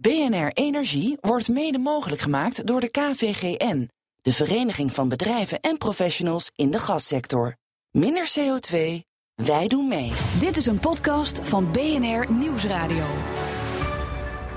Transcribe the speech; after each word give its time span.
BNR 0.00 0.50
Energie 0.52 1.16
wordt 1.20 1.48
mede 1.48 1.78
mogelijk 1.78 2.20
gemaakt 2.20 2.66
door 2.66 2.80
de 2.80 2.90
KVGN, 2.90 3.90
de 4.22 4.32
Vereniging 4.32 4.92
van 4.92 5.08
Bedrijven 5.08 5.60
en 5.60 5.78
Professionals 5.78 6.50
in 6.54 6.70
de 6.70 6.78
Gassector. 6.78 7.56
Minder 7.90 8.32
CO2, 8.38 8.78
wij 9.34 9.68
doen 9.68 9.88
mee. 9.88 10.12
Dit 10.40 10.56
is 10.56 10.66
een 10.66 10.78
podcast 10.78 11.48
van 11.48 11.72
BNR 11.72 12.32
Nieuwsradio. 12.32 13.04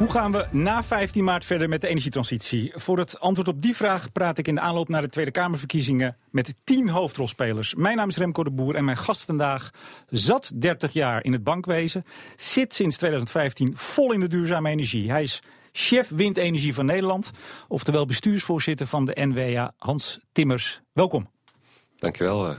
Hoe 0.01 0.11
gaan 0.11 0.31
we 0.31 0.47
na 0.51 0.83
15 0.83 1.23
maart 1.23 1.45
verder 1.45 1.69
met 1.69 1.81
de 1.81 1.87
energietransitie? 1.87 2.71
Voor 2.75 2.97
het 2.97 3.19
antwoord 3.19 3.47
op 3.47 3.61
die 3.61 3.75
vraag 3.75 4.11
praat 4.11 4.37
ik 4.37 4.47
in 4.47 4.55
de 4.55 4.61
aanloop 4.61 4.89
naar 4.89 5.01
de 5.01 5.09
Tweede 5.09 5.31
Kamerverkiezingen 5.31 6.15
met 6.31 6.53
10 6.63 6.89
hoofdrolspelers. 6.89 7.75
Mijn 7.75 7.97
naam 7.97 8.09
is 8.09 8.17
Remco 8.17 8.43
de 8.43 8.51
Boer 8.51 8.75
en 8.75 8.85
mijn 8.85 8.97
gast 8.97 9.21
vandaag 9.21 9.69
zat 10.09 10.51
30 10.55 10.93
jaar 10.93 11.23
in 11.23 11.31
het 11.31 11.43
bankwezen, 11.43 12.03
zit 12.35 12.73
sinds 12.73 12.97
2015 12.97 13.77
vol 13.77 14.11
in 14.11 14.19
de 14.19 14.27
duurzame 14.27 14.69
energie. 14.69 15.11
Hij 15.11 15.23
is 15.23 15.41
chef 15.71 16.09
windenergie 16.09 16.73
van 16.73 16.85
Nederland, 16.85 17.31
oftewel 17.67 18.05
bestuursvoorzitter 18.05 18.87
van 18.87 19.05
de 19.05 19.17
NWA, 19.25 19.73
Hans 19.77 20.19
Timmers. 20.31 20.79
Welkom. 20.93 21.29
Dankjewel. 21.99 22.55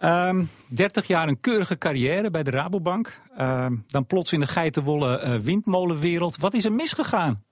Um, 0.00 0.08
ehm, 0.08 0.44
30 0.68 1.06
jaar 1.06 1.28
een 1.28 1.40
keurige 1.40 1.78
carrière 1.78 2.30
bij 2.30 2.42
de 2.42 2.50
Rabobank. 2.50 3.20
Uh, 3.40 3.66
dan 3.86 4.06
plots 4.06 4.32
in 4.32 4.40
de 4.40 4.46
geitenwolle 4.46 5.22
uh, 5.22 5.38
windmolenwereld. 5.38 6.36
Wat 6.36 6.54
is 6.54 6.64
er 6.64 6.72
misgegaan? 6.72 7.42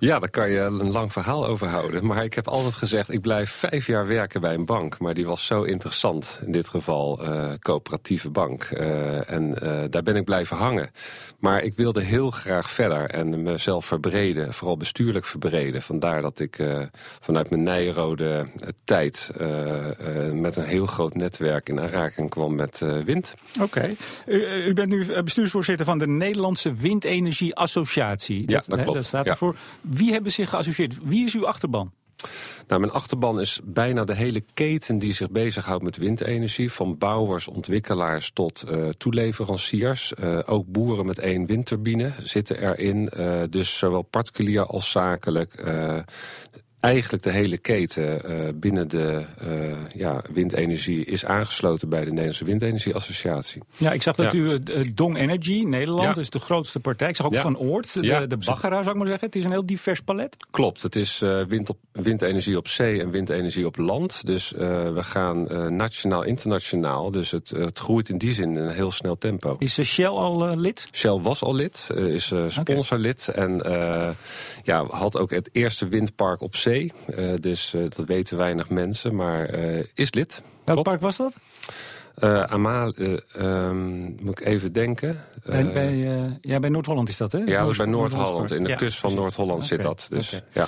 Ja, 0.00 0.18
daar 0.18 0.30
kan 0.30 0.50
je 0.50 0.58
een 0.58 0.90
lang 0.90 1.12
verhaal 1.12 1.46
over 1.46 1.66
houden. 1.66 2.06
Maar 2.06 2.24
ik 2.24 2.34
heb 2.34 2.48
altijd 2.48 2.74
gezegd, 2.74 3.12
ik 3.12 3.20
blijf 3.20 3.50
vijf 3.50 3.86
jaar 3.86 4.06
werken 4.06 4.40
bij 4.40 4.54
een 4.54 4.64
bank. 4.64 4.98
Maar 4.98 5.14
die 5.14 5.26
was 5.26 5.46
zo 5.46 5.62
interessant, 5.62 6.40
in 6.46 6.52
dit 6.52 6.68
geval 6.68 7.22
uh, 7.22 7.52
coöperatieve 7.58 8.30
bank. 8.30 8.70
Uh, 8.72 9.30
en 9.30 9.54
uh, 9.62 9.80
daar 9.90 10.02
ben 10.02 10.16
ik 10.16 10.24
blijven 10.24 10.56
hangen. 10.56 10.90
Maar 11.38 11.62
ik 11.62 11.74
wilde 11.74 12.00
heel 12.00 12.30
graag 12.30 12.70
verder 12.70 13.10
en 13.10 13.42
mezelf 13.42 13.86
verbreden. 13.86 14.54
Vooral 14.54 14.76
bestuurlijk 14.76 15.24
verbreden. 15.24 15.82
Vandaar 15.82 16.22
dat 16.22 16.38
ik 16.38 16.62
vanuit 17.20 17.50
mijn 17.50 17.62
Nijrode 17.62 18.46
tijd... 18.84 19.30
met 20.32 20.56
een 20.56 20.64
heel 20.64 20.86
groot 20.86 21.14
netwerk 21.14 21.68
in 21.68 21.80
aanraking 21.80 22.30
kwam 22.30 22.54
met 22.54 22.84
wind. 23.04 23.34
Oké. 23.54 23.64
Okay. 23.64 23.96
U, 24.26 24.66
u, 24.66 24.72
bent 24.72 24.88
nu 24.88 25.22
bestuursvoorzitter 25.22 25.86
van 25.86 25.98
de 25.98 26.06
Nederlandse 26.06 26.74
Windenergie 26.74 27.54
Associatie. 27.54 28.46
Dat, 28.46 28.64
ja, 28.66 28.76
dat 28.76 28.82
klopt. 28.82 28.96
dat 28.96 29.06
staat 29.06 29.26
ervoor. 29.26 29.54
Wie 29.90 30.12
hebben 30.12 30.32
zich 30.32 30.50
geassocieerd? 30.50 30.94
Wie 31.02 31.24
is 31.24 31.34
uw 31.34 31.46
achterban? 31.46 31.92
Nou, 32.66 32.80
mijn 32.80 32.92
achterban 32.92 33.40
is 33.40 33.60
bijna 33.64 34.04
de 34.04 34.14
hele 34.14 34.44
keten 34.54 34.98
die 34.98 35.12
zich 35.12 35.30
bezighoudt 35.30 35.82
met 35.82 35.96
windenergie. 35.96 36.72
Van 36.72 36.98
bouwers, 36.98 37.48
ontwikkelaars 37.48 38.30
tot 38.30 38.64
uh, 38.70 38.88
toeleveranciers. 38.88 40.12
Uh, 40.20 40.38
ook 40.46 40.66
boeren 40.66 41.06
met 41.06 41.18
één 41.18 41.46
windturbine 41.46 42.12
zitten 42.22 42.60
erin. 42.60 43.10
Uh, 43.16 43.42
dus 43.50 43.78
zowel 43.78 44.02
particulier 44.02 44.66
als 44.66 44.90
zakelijk 44.90 45.64
eigenlijk 46.80 47.22
de 47.22 47.30
hele 47.30 47.58
keten 47.58 48.20
uh, 48.30 48.48
binnen 48.54 48.88
de 48.88 49.24
uh, 49.42 49.74
ja, 49.96 50.22
windenergie 50.32 51.04
is 51.04 51.24
aangesloten 51.24 51.88
bij 51.88 52.00
de 52.00 52.10
Nederlandse 52.10 52.44
Windenergieassociatie. 52.44 53.62
Ja, 53.76 53.92
ik 53.92 54.02
zag 54.02 54.16
dat 54.16 54.32
ja. 54.32 54.38
u 54.38 54.60
uh, 54.68 54.90
Dong 54.94 55.16
Energy, 55.16 55.62
Nederland, 55.62 56.14
ja. 56.14 56.20
is 56.20 56.30
de 56.30 56.38
grootste 56.38 56.80
partij. 56.80 57.08
Ik 57.08 57.16
zag 57.16 57.26
ook 57.26 57.32
ja. 57.32 57.42
Van 57.42 57.58
Oort, 57.58 57.92
de, 57.92 58.26
de 58.26 58.36
baggeraar 58.36 58.82
zou 58.82 58.90
ik 58.90 58.96
maar 58.96 59.06
zeggen. 59.06 59.26
Het 59.26 59.36
is 59.36 59.44
een 59.44 59.50
heel 59.50 59.66
divers 59.66 60.00
palet. 60.00 60.36
Klopt, 60.50 60.82
het 60.82 60.96
is 60.96 61.18
wind 61.48 61.68
op, 61.68 61.78
windenergie 61.92 62.56
op 62.56 62.68
zee 62.68 63.00
en 63.00 63.10
windenergie 63.10 63.66
op 63.66 63.76
land. 63.76 64.26
Dus 64.26 64.50
we 64.50 65.02
gaan 65.02 65.46
nationaal, 65.76 66.22
internationaal. 66.22 67.10
Dus 67.10 67.30
het, 67.30 67.50
het 67.50 67.78
groeit 67.78 68.08
in 68.08 68.18
die 68.18 68.34
zin 68.34 68.56
in 68.56 68.62
een 68.62 68.74
heel 68.74 68.90
snel 68.90 69.18
tempo. 69.18 69.56
Is 69.58 69.82
Shell 69.82 70.06
al 70.06 70.56
lid? 70.56 70.88
Shell 70.92 71.18
was 71.20 71.42
al 71.42 71.54
lid, 71.54 71.88
is 71.94 72.32
sponsorlid. 72.48 73.26
Okay. 73.30 73.44
En 73.44 73.62
ja, 74.64 74.84
had 74.84 75.18
ook 75.18 75.30
het 75.30 75.48
eerste 75.52 75.88
windpark 75.88 76.40
op 76.40 76.56
zee 76.56 76.66
zee. 76.68 76.92
Uh, 77.18 77.34
dus 77.40 77.74
uh, 77.74 77.82
dat 77.96 78.06
weten 78.06 78.36
weinig 78.36 78.70
mensen, 78.70 79.14
maar 79.14 79.58
uh, 79.58 79.82
is 79.94 80.12
lid. 80.12 80.42
Welk 80.64 80.82
park 80.82 81.00
was 81.00 81.16
dat? 81.16 81.34
Uh, 82.24 82.42
Amal, 82.42 82.92
uh, 82.96 83.16
um, 83.38 84.16
moet 84.22 84.40
ik 84.40 84.46
even 84.46 84.72
denken. 84.72 85.24
Bij, 85.44 85.64
uh, 85.64 85.72
bij, 85.72 85.96
ja, 86.40 86.58
bij 86.58 86.70
Noord-Holland 86.70 87.08
is 87.08 87.16
dat, 87.16 87.32
hè? 87.32 87.38
Ja, 87.38 87.62
Noord 87.62 87.76
bij 87.76 87.86
Noord-Holland. 87.86 88.50
In 88.50 88.62
de 88.62 88.68
ja, 88.68 88.76
kust 88.76 88.98
van 88.98 89.14
Noord-Holland 89.14 89.64
okay. 89.64 89.68
zit 89.68 89.82
dat. 89.82 90.06
Dus, 90.10 90.28
okay. 90.32 90.46
ja. 90.52 90.66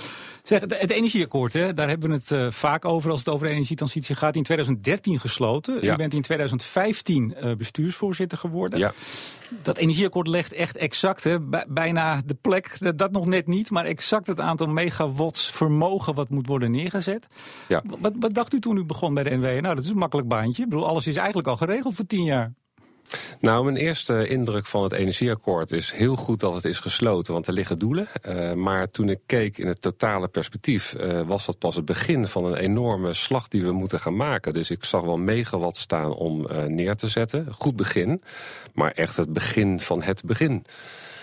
Zeg, 0.51 0.61
het, 0.61 0.81
het, 0.81 0.91
energieakkoord, 0.91 1.53
hè, 1.53 1.75
daar 1.75 1.89
hebben 1.89 2.09
we 2.09 2.15
het 2.15 2.31
uh, 2.31 2.51
vaak 2.51 2.85
over 2.85 3.11
als 3.11 3.19
het 3.19 3.29
over 3.29 3.47
energietransitie 3.47 4.15
gaat. 4.15 4.37
In 4.37 4.43
2013 4.43 5.21
gesloten. 5.21 5.79
Ja. 5.83 5.95
U 5.95 5.97
bent 5.97 6.15
in 6.15 6.23
2015 6.23 7.35
uh, 7.43 7.55
bestuursvoorzitter 7.55 8.39
geworden. 8.39 8.79
Ja. 8.79 8.93
Dat 9.63 9.79
energieakkoord 9.79 10.27
legt 10.27 10.53
echt 10.53 10.77
exact, 10.77 11.25
hè, 11.25 11.39
bijna 11.69 12.23
de 12.25 12.35
plek, 12.35 12.97
dat 12.97 13.13
nog 13.13 13.27
net 13.27 13.47
niet, 13.47 13.71
maar 13.71 13.85
exact 13.85 14.27
het 14.27 14.41
aantal 14.41 14.67
megawatts 14.67 15.51
vermogen 15.51 16.15
wat 16.15 16.29
moet 16.29 16.47
worden 16.47 16.71
neergezet. 16.71 17.27
Ja. 17.69 17.83
Wat, 17.99 18.13
wat 18.21 18.35
dacht 18.35 18.55
u 18.55 18.61
toen 18.61 18.77
u 18.77 18.85
begon 18.85 19.15
bij 19.15 19.23
de 19.23 19.37
NW? 19.37 19.45
Nou, 19.45 19.75
dat 19.75 19.85
is 19.85 19.91
een 19.91 19.97
makkelijk 19.97 20.29
baantje. 20.29 20.63
Ik 20.63 20.69
bedoel, 20.69 20.87
alles 20.87 21.07
is 21.07 21.17
eigenlijk 21.17 21.49
al 21.49 21.57
geregeld 21.57 21.95
voor 21.95 22.07
tien 22.07 22.25
jaar. 22.25 22.53
Nou, 23.41 23.65
mijn 23.65 23.77
eerste 23.77 24.29
indruk 24.29 24.67
van 24.67 24.83
het 24.83 24.93
energieakkoord 24.93 25.73
is 25.73 25.93
heel 25.93 26.17
goed 26.17 26.41
dat 26.41 26.55
het 26.55 26.65
is 26.65 26.79
gesloten, 26.79 27.33
want 27.33 27.47
er 27.47 27.53
liggen 27.53 27.79
doelen. 27.79 28.09
Uh, 28.29 28.53
maar 28.53 28.91
toen 28.91 29.09
ik 29.09 29.21
keek 29.27 29.59
in 29.59 29.67
het 29.67 29.83
totale 29.83 30.29
perspectief, 30.29 30.95
uh, 31.01 31.21
was 31.21 31.47
dat 31.47 31.59
pas 31.59 31.77
het 31.77 31.85
begin 31.85 32.27
van 32.27 32.45
een 32.45 32.57
enorme 32.57 33.13
slag 33.13 33.49
die 33.49 33.63
we 33.63 33.73
moeten 33.73 34.01
gaan 34.01 34.17
maken. 34.17 34.53
Dus 34.53 34.71
ik 34.71 34.85
zag 34.85 35.01
wel 35.01 35.19
megawatt 35.19 35.77
staan 35.77 36.15
om 36.15 36.47
uh, 36.51 36.65
neer 36.65 36.97
te 36.97 37.09
zetten. 37.09 37.47
Goed 37.51 37.77
begin, 37.77 38.23
maar 38.75 38.91
echt 38.91 39.17
het 39.17 39.33
begin 39.33 39.81
van 39.81 40.03
het 40.03 40.25
begin. 40.25 40.65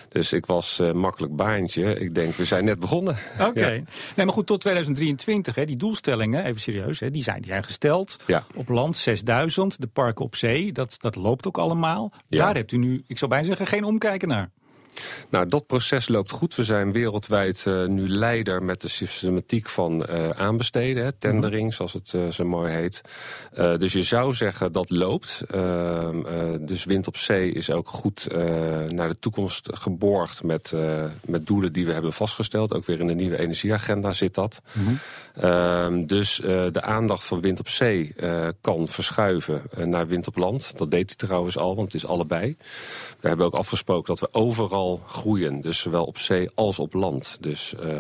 Dus 0.10 0.34
ik 0.34 0.46
was 0.46 0.80
uh, 0.80 0.92
makkelijk 0.92 1.36
baantje. 1.36 2.00
Ik 2.00 2.16
denk, 2.16 2.34
we 2.34 2.46
zijn 2.46 2.66
net 2.66 2.80
begonnen. 2.80 3.18
Oké. 3.40 3.50
Okay. 3.50 3.76
Ja. 3.76 3.84
Nee, 4.16 4.26
maar 4.26 4.36
goed, 4.36 4.46
tot 4.46 4.62
2023, 4.62 5.56
hè, 5.56 5.66
die 5.66 5.76
doelstellingen, 5.76 6.46
even 6.46 6.62
serieus, 6.62 7.00
hè, 7.00 7.12
die 7.12 7.24
zijn 7.24 7.42
die 7.42 7.64
gesteld. 7.64 8.16
Ja. 8.28 8.46
Op 8.56 8.70
land 8.70 8.96
6000, 8.96 9.82
de 9.82 9.88
parken 9.88 10.26
op 10.26 10.36
zee, 10.36 10.72
dat, 10.72 10.96
dat 11.00 11.16
loopt 11.16 11.48
ook 11.48 11.58
allemaal. 11.58 12.12
Ja. 12.28 12.38
Daar 12.38 12.56
hebt 12.56 12.72
u 12.72 12.78
nu, 12.78 13.04
ik 13.08 13.18
zou 13.18 13.32
bijna 13.32 13.46
zeggen, 13.46 13.68
geen 13.68 13.84
omkijken 13.84 14.28
naar. 14.28 14.50
Nou, 15.30 15.46
dat 15.46 15.68
proces 15.68 16.08
loopt 16.08 16.32
goed. 16.32 16.56
We 16.56 16.64
zijn 16.64 16.92
wereldwijd 16.92 17.66
uh, 17.68 17.86
nu 17.86 18.10
leider 18.10 18.64
met 18.64 18.82
de 18.82 18.88
systematiek 18.88 19.70
van 19.70 20.06
uh, 20.10 20.30
aanbesteden. 20.30 21.04
Hè, 21.04 21.12
tendering, 21.12 21.74
zoals 21.74 21.94
het 21.94 22.14
uh, 22.16 22.32
zo 22.32 22.46
mooi 22.46 22.72
heet. 22.74 23.02
dus 23.78 23.94
je 23.94 24.04
zou 24.04 24.34
zeggen 24.34 24.72
dat 24.72 24.90
loopt. 24.90 25.44
Ehm, 25.48 26.22
dus 26.66 26.84
wind 26.84 27.08
op 27.08 27.18
zee 27.18 27.52
is 27.52 27.72
ook 27.72 27.88
goed 27.88 28.28
naar 28.88 29.08
de 29.08 29.20
toekomst 29.20 29.70
geborgd... 29.74 30.44
Met, 30.44 30.74
met 31.26 31.48
doelen 31.48 31.74
die 31.74 31.86
we 31.86 31.94
hebben 31.94 32.14
vastgesteld. 32.14 32.74
Ook 32.74 32.86
weer 32.86 33.00
in 33.00 33.08
de 33.08 33.14
nieuwe 33.14 33.40
energieagenda 33.44 34.12
zit 34.12 34.34
dat. 34.34 34.62
Mm 34.72 35.00
-hmm. 35.34 36.06
dus 36.06 36.36
de 36.72 36.82
aandacht 36.82 37.26
van 37.26 37.42
wind 37.42 37.60
op 37.60 37.68
zee 37.68 38.16
kan 38.62 38.88
verschuiven 38.88 39.62
naar 39.84 40.08
wind 40.08 40.28
op 40.28 40.36
land. 40.36 40.78
Dat 40.78 40.92
deed 40.92 41.08
hij 41.08 41.28
trouwens 41.28 41.58
al, 41.58 41.76
want 41.76 41.92
het 41.92 42.04
is 42.04 42.10
allebei. 42.10 42.58
We 43.20 43.28
hebben 43.28 43.46
ook 43.46 43.54
afgesproken 43.54 44.16
dat 44.16 44.20
we 44.20 44.40
overal 44.40 44.87
groeien. 45.08 45.62
Dus 45.62 45.80
zowel 45.80 46.04
op 46.04 46.18
zee 46.18 46.50
als 46.56 46.80
op 46.80 46.94
land. 46.94 47.38
Dus 47.40 47.74
uh, 47.84 48.00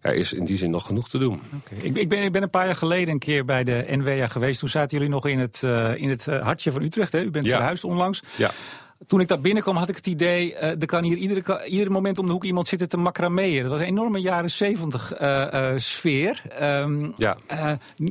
er 0.00 0.14
is 0.14 0.32
in 0.32 0.44
die 0.44 0.56
zin 0.56 0.70
nog 0.70 0.86
genoeg 0.86 1.08
te 1.08 1.18
doen. 1.18 1.42
Okay. 1.64 1.78
Ik, 1.78 1.96
ik, 1.96 2.08
ben, 2.08 2.22
ik 2.22 2.32
ben 2.32 2.42
een 2.42 2.50
paar 2.50 2.66
jaar 2.66 2.76
geleden 2.76 3.12
een 3.12 3.18
keer 3.18 3.44
bij 3.44 3.64
de 3.64 3.84
NWA 3.88 4.26
geweest. 4.26 4.60
Toen 4.60 4.68
zaten 4.68 4.96
jullie 4.96 5.12
nog 5.12 5.26
in 5.26 5.38
het, 5.38 5.62
uh, 5.64 5.96
in 5.96 6.08
het 6.08 6.26
hartje 6.26 6.70
van 6.70 6.82
Utrecht. 6.82 7.12
Hè? 7.12 7.20
U 7.20 7.30
bent 7.30 7.46
ja. 7.46 7.56
verhuisd 7.56 7.84
onlangs. 7.84 8.22
Ja. 8.36 8.50
Toen 9.06 9.20
ik 9.20 9.28
daar 9.28 9.40
binnenkwam 9.40 9.76
had 9.76 9.88
ik 9.88 9.96
het 9.96 10.06
idee, 10.06 10.52
uh, 10.52 10.62
er 10.62 10.86
kan 10.86 11.04
hier 11.04 11.16
iedere, 11.16 11.66
ieder 11.66 11.90
moment 11.90 12.18
om 12.18 12.26
de 12.26 12.32
hoek 12.32 12.44
iemand 12.44 12.68
zitten 12.68 12.88
te 12.88 12.96
macrameën. 12.96 13.62
Dat 13.62 13.70
was 13.70 13.80
een 13.80 13.86
enorme 13.86 14.18
jaren 14.18 14.50
zeventig 14.50 15.20
uh, 15.20 15.46
uh, 15.52 15.72
sfeer. 15.76 16.42
Um, 16.62 17.14
ja. 17.16 17.36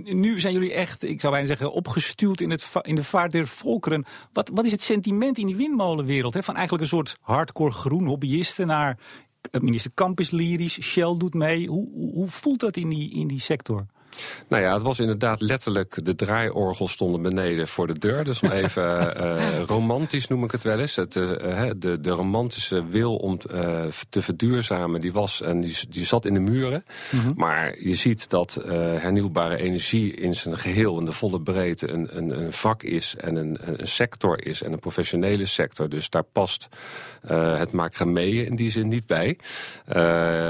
nu 0.03 0.39
zijn 0.39 0.53
jullie 0.53 0.73
echt, 0.73 1.03
ik 1.03 1.19
zou 1.19 1.33
bijna 1.33 1.47
zeggen, 1.47 1.71
opgestuurd 1.71 2.41
in, 2.41 2.49
het 2.49 2.69
in 2.81 2.95
de 2.95 3.03
vaart 3.03 3.31
der 3.31 3.47
volkeren. 3.47 4.05
Wat, 4.33 4.49
wat 4.53 4.65
is 4.65 4.71
het 4.71 4.81
sentiment 4.81 5.37
in 5.37 5.45
die 5.45 5.55
windmolenwereld? 5.55 6.33
Hè? 6.33 6.43
Van 6.43 6.55
eigenlijk 6.55 6.83
een 6.83 6.89
soort 6.89 7.15
hardcore 7.21 7.71
groen 7.71 8.05
hobbyisten 8.05 8.67
naar 8.67 8.97
minister 9.51 9.91
Kamp 9.93 10.19
is 10.19 10.31
lyrisch, 10.31 10.81
Shell 10.81 11.15
doet 11.17 11.33
mee. 11.33 11.67
Hoe, 11.67 11.89
hoe, 11.93 12.13
hoe 12.13 12.29
voelt 12.29 12.59
dat 12.59 12.77
in 12.77 12.89
die, 12.89 13.13
in 13.13 13.27
die 13.27 13.39
sector? 13.39 13.85
Nou 14.47 14.63
ja, 14.63 14.73
het 14.73 14.81
was 14.81 14.99
inderdaad 14.99 15.41
letterlijk 15.41 16.05
de 16.05 16.15
draaiorgel 16.15 16.87
stonden 16.87 17.21
beneden 17.21 17.67
voor 17.67 17.87
de 17.87 17.99
deur. 17.99 18.23
Dus 18.23 18.39
om 18.39 18.51
even 18.63 19.13
uh, 19.17 19.59
romantisch 19.65 20.27
noem 20.27 20.43
ik 20.43 20.51
het 20.51 20.63
wel 20.63 20.79
eens. 20.79 20.95
Het, 20.95 21.15
uh, 21.15 21.69
de, 21.77 21.99
de 21.99 22.09
romantische 22.09 22.85
wil 22.85 23.15
om 23.15 23.39
uh, 23.53 23.83
te 24.09 24.21
verduurzamen, 24.21 25.01
die 25.01 25.13
was 25.13 25.41
en 25.41 25.61
die, 25.61 25.77
die 25.89 26.05
zat 26.05 26.25
in 26.25 26.33
de 26.33 26.39
muren. 26.39 26.85
Mm 27.09 27.19
-hmm. 27.19 27.33
Maar 27.35 27.79
je 27.79 27.95
ziet 27.95 28.29
dat 28.29 28.63
hernieuwbare 28.63 29.57
energie 29.57 30.13
in 30.13 30.35
zijn 30.35 30.57
geheel, 30.57 30.99
in 30.99 31.05
de 31.05 31.11
volle 31.11 31.41
breedte, 31.41 31.91
een, 31.91 32.17
een, 32.17 32.39
een 32.39 32.53
vak 32.53 32.83
is 32.83 33.15
en 33.15 33.35
een, 33.35 33.57
een 33.61 33.87
sector 33.87 34.45
is 34.45 34.63
en 34.63 34.71
een 34.71 34.79
professionele 34.79 35.45
sector. 35.45 35.89
Dus 35.89 36.09
daar 36.09 36.23
past 36.23 36.67
het 37.33 37.71
macrameeën 37.71 38.45
in 38.45 38.55
die 38.55 38.71
zin 38.71 38.87
niet 38.87 39.05
bij. 39.05 39.37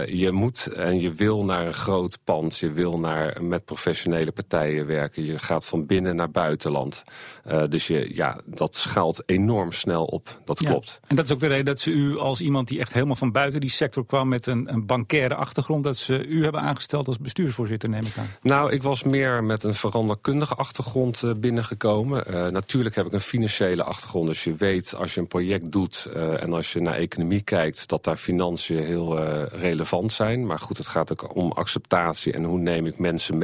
je 0.05 0.29
moet 0.31 0.67
en 0.67 0.99
je 0.99 1.13
wil 1.13 1.45
naar 1.45 1.65
een 1.65 1.73
groot 1.73 2.17
pand, 2.23 2.57
je 2.57 2.71
wil 2.71 2.99
naar 2.99 3.43
met 3.53 3.65
professionele 3.65 4.31
partijen 4.31 4.85
werken. 4.85 5.25
Je 5.25 5.39
gaat 5.39 5.65
van 5.65 5.85
binnen 5.85 6.15
naar 6.15 6.31
buitenland. 6.31 7.03
Uh, 7.47 7.63
dus 7.69 7.87
je, 7.87 8.15
ja, 8.15 8.37
dat 8.45 8.75
schaalt 8.75 9.23
enorm 9.25 9.71
snel 9.71 10.05
op. 10.05 10.41
Dat 10.45 10.57
klopt. 10.57 10.99
En 11.07 11.15
dat 11.15 11.25
is 11.25 11.31
ook 11.31 11.39
de 11.39 11.47
reden 11.47 11.65
dat 11.65 11.79
ze 11.79 11.91
u 11.91 12.17
als 12.17 12.41
iemand 12.41 12.67
die 12.67 12.79
echt 12.79 12.93
helemaal 12.93 13.15
van 13.15 13.31
buiten 13.31 13.59
die 13.59 13.69
sector 13.69 14.05
kwam 14.05 14.27
met 14.27 14.47
een, 14.47 14.73
een 14.73 14.85
bankaire 14.85 15.35
achtergrond, 15.35 15.83
dat 15.83 15.97
ze 15.97 16.25
u 16.25 16.43
hebben 16.43 16.61
aangesteld 16.61 17.07
als 17.07 17.17
bestuursvoorzitter, 17.17 17.89
neem 17.89 18.05
ik 18.05 18.17
aan. 18.17 18.29
Nou, 18.41 18.71
ik 18.71 18.83
was 18.83 19.03
meer 19.03 19.43
met 19.43 19.63
een 19.63 19.73
veranderkundige 19.73 20.55
achtergrond 20.55 21.21
uh, 21.23 21.31
binnengekomen. 21.33 22.23
Uh, 22.29 22.47
natuurlijk 22.47 22.95
heb 22.95 23.05
ik 23.05 23.11
een 23.11 23.19
financiële 23.19 23.83
achtergrond. 23.83 24.27
Dus 24.27 24.43
je 24.43 24.55
weet 24.55 24.95
als 24.95 25.13
je 25.13 25.19
een 25.19 25.27
project 25.27 25.71
doet 25.71 26.09
en 26.39 26.53
als 26.53 26.73
je 26.73 26.81
naar 26.81 26.95
economie 26.95 27.41
kijkt, 27.41 27.87
dat 27.87 28.03
daar 28.03 28.17
financiën 28.17 28.79
heel 28.79 29.19
relevant 29.47 30.11
zijn. 30.11 30.45
Maar 30.45 30.59
goed, 30.59 30.77
het 30.77 30.87
gaat 30.87 31.11
ook 31.11 31.35
om 31.35 31.51
acceptatie 31.51 32.33
en 32.33 32.43
hoe 32.43 32.59
neem 32.59 32.85
ik 32.85 32.97
mensen 32.97 33.37
mee 33.37 33.42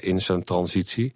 in 0.00 0.20
zo'n 0.20 0.44
transitie. 0.44 1.12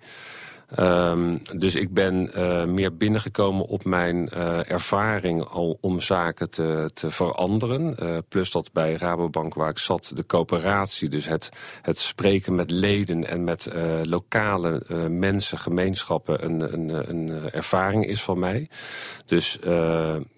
Um, 0.79 1.43
dus 1.57 1.75
ik 1.75 1.93
ben 1.93 2.31
uh, 2.37 2.65
meer 2.65 2.97
binnengekomen 2.97 3.67
op 3.67 3.85
mijn 3.85 4.31
uh, 4.35 4.71
ervaring 4.71 5.45
al 5.45 5.79
om 5.81 6.01
zaken 6.01 6.51
te, 6.51 6.91
te 6.95 7.11
veranderen. 7.11 7.97
Plus 8.29 8.51
dat 8.51 8.73
bij 8.73 8.95
Rabobank 8.95 9.55
waar 9.55 9.71
ik 9.71 9.79
zat, 9.79 10.13
de 10.15 10.27
coöperatie, 10.27 11.09
dus 11.09 11.27
het, 11.27 11.49
het 11.83 11.99
spreken 11.99 12.55
met 12.55 12.71
leden 12.71 13.29
en 13.29 13.45
met 13.45 13.69
lokale 14.03 14.83
mensen, 15.11 15.59
gemeenschappen, 15.59 16.45
een, 16.45 16.73
een, 16.73 17.11
een 17.11 17.51
ervaring 17.51 18.07
is 18.07 18.23
van 18.23 18.39
mij. 18.39 18.69
Dus 19.27 19.59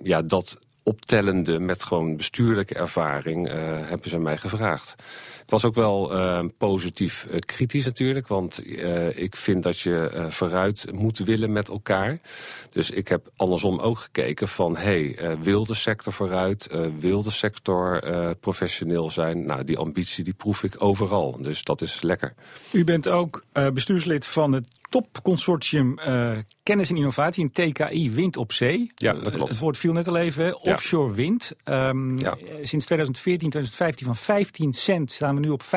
ja, 0.03 0.23
dat 0.23 0.59
optellende 0.89 1.61
met 1.61 1.85
gewoon 1.85 2.17
bestuurlijke 2.17 2.75
ervaring 2.75 3.49
hebben 3.89 4.11
ze 4.11 4.19
mij 4.19 4.37
gevraagd. 4.37 4.95
Ik 5.43 5.53
was 5.53 5.65
ook 5.65 5.75
wel 5.75 6.17
uh, 6.17 6.45
positief 6.59 7.27
uh, 7.31 7.39
kritisch 7.39 7.85
natuurlijk. 7.85 8.29
Want 8.29 8.63
ik 9.15 9.37
vind 9.37 9.63
dat 9.63 9.79
je 9.79 10.27
vooruit 10.29 10.87
moet 10.93 11.19
willen 11.19 11.53
met 11.53 11.69
elkaar. 11.69 12.19
Dus 12.71 12.91
ik 12.91 13.09
heb 13.09 13.31
andersom 13.37 13.79
ook 13.79 13.99
gekeken 13.99 14.49
van... 14.49 14.77
hey, 14.77 15.19
wil 15.43 15.67
de 15.67 15.75
sector 15.75 16.13
vooruit? 16.13 16.69
wil 16.99 17.23
de 17.23 17.31
sector 17.31 18.03
professioneel 18.41 19.11
zijn? 19.11 19.47
Nou, 19.47 19.65
die 19.65 19.79
ambitie 19.79 20.25
die 20.25 20.35
proef 20.35 20.63
ik 20.63 20.83
overal. 20.83 21.39
Dus 21.41 21.63
dat 21.63 21.81
is 21.81 22.03
lekker. 22.03 22.35
U 22.73 22.85
bent 22.85 23.09
ook 23.09 23.45
bestuurslid 23.73 24.27
van 24.27 24.53
het 24.53 24.69
topconsortium 25.03 25.99
uh, 25.99 26.39
Kennis 26.63 26.91
en 26.91 26.97
Innovatie, 26.97 27.51
een 27.53 27.73
TKI 27.73 28.11
Wind 28.11 28.37
op 28.37 28.53
Zee. 28.53 28.93
Ja, 28.95 29.13
dat 29.13 29.33
klopt. 29.33 29.49
het 29.49 29.59
woord 29.59 29.79
viel 29.79 29.93
net 29.93 30.09
al 30.09 30.17
even. 30.17 30.61
Offshore 30.61 31.15
wind. 31.15 31.53
Um, 31.65 32.19
ja. 32.19 32.37
Sinds 32.63 32.85
2014, 32.85 33.51
2015 33.51 34.07
van 34.07 34.17
15 34.17 34.73
cent 34.73 35.13
staan 35.13 35.35
we 35.35 35.41
nu 35.41 35.49
op 35.49 35.63
5,45. 35.63 35.69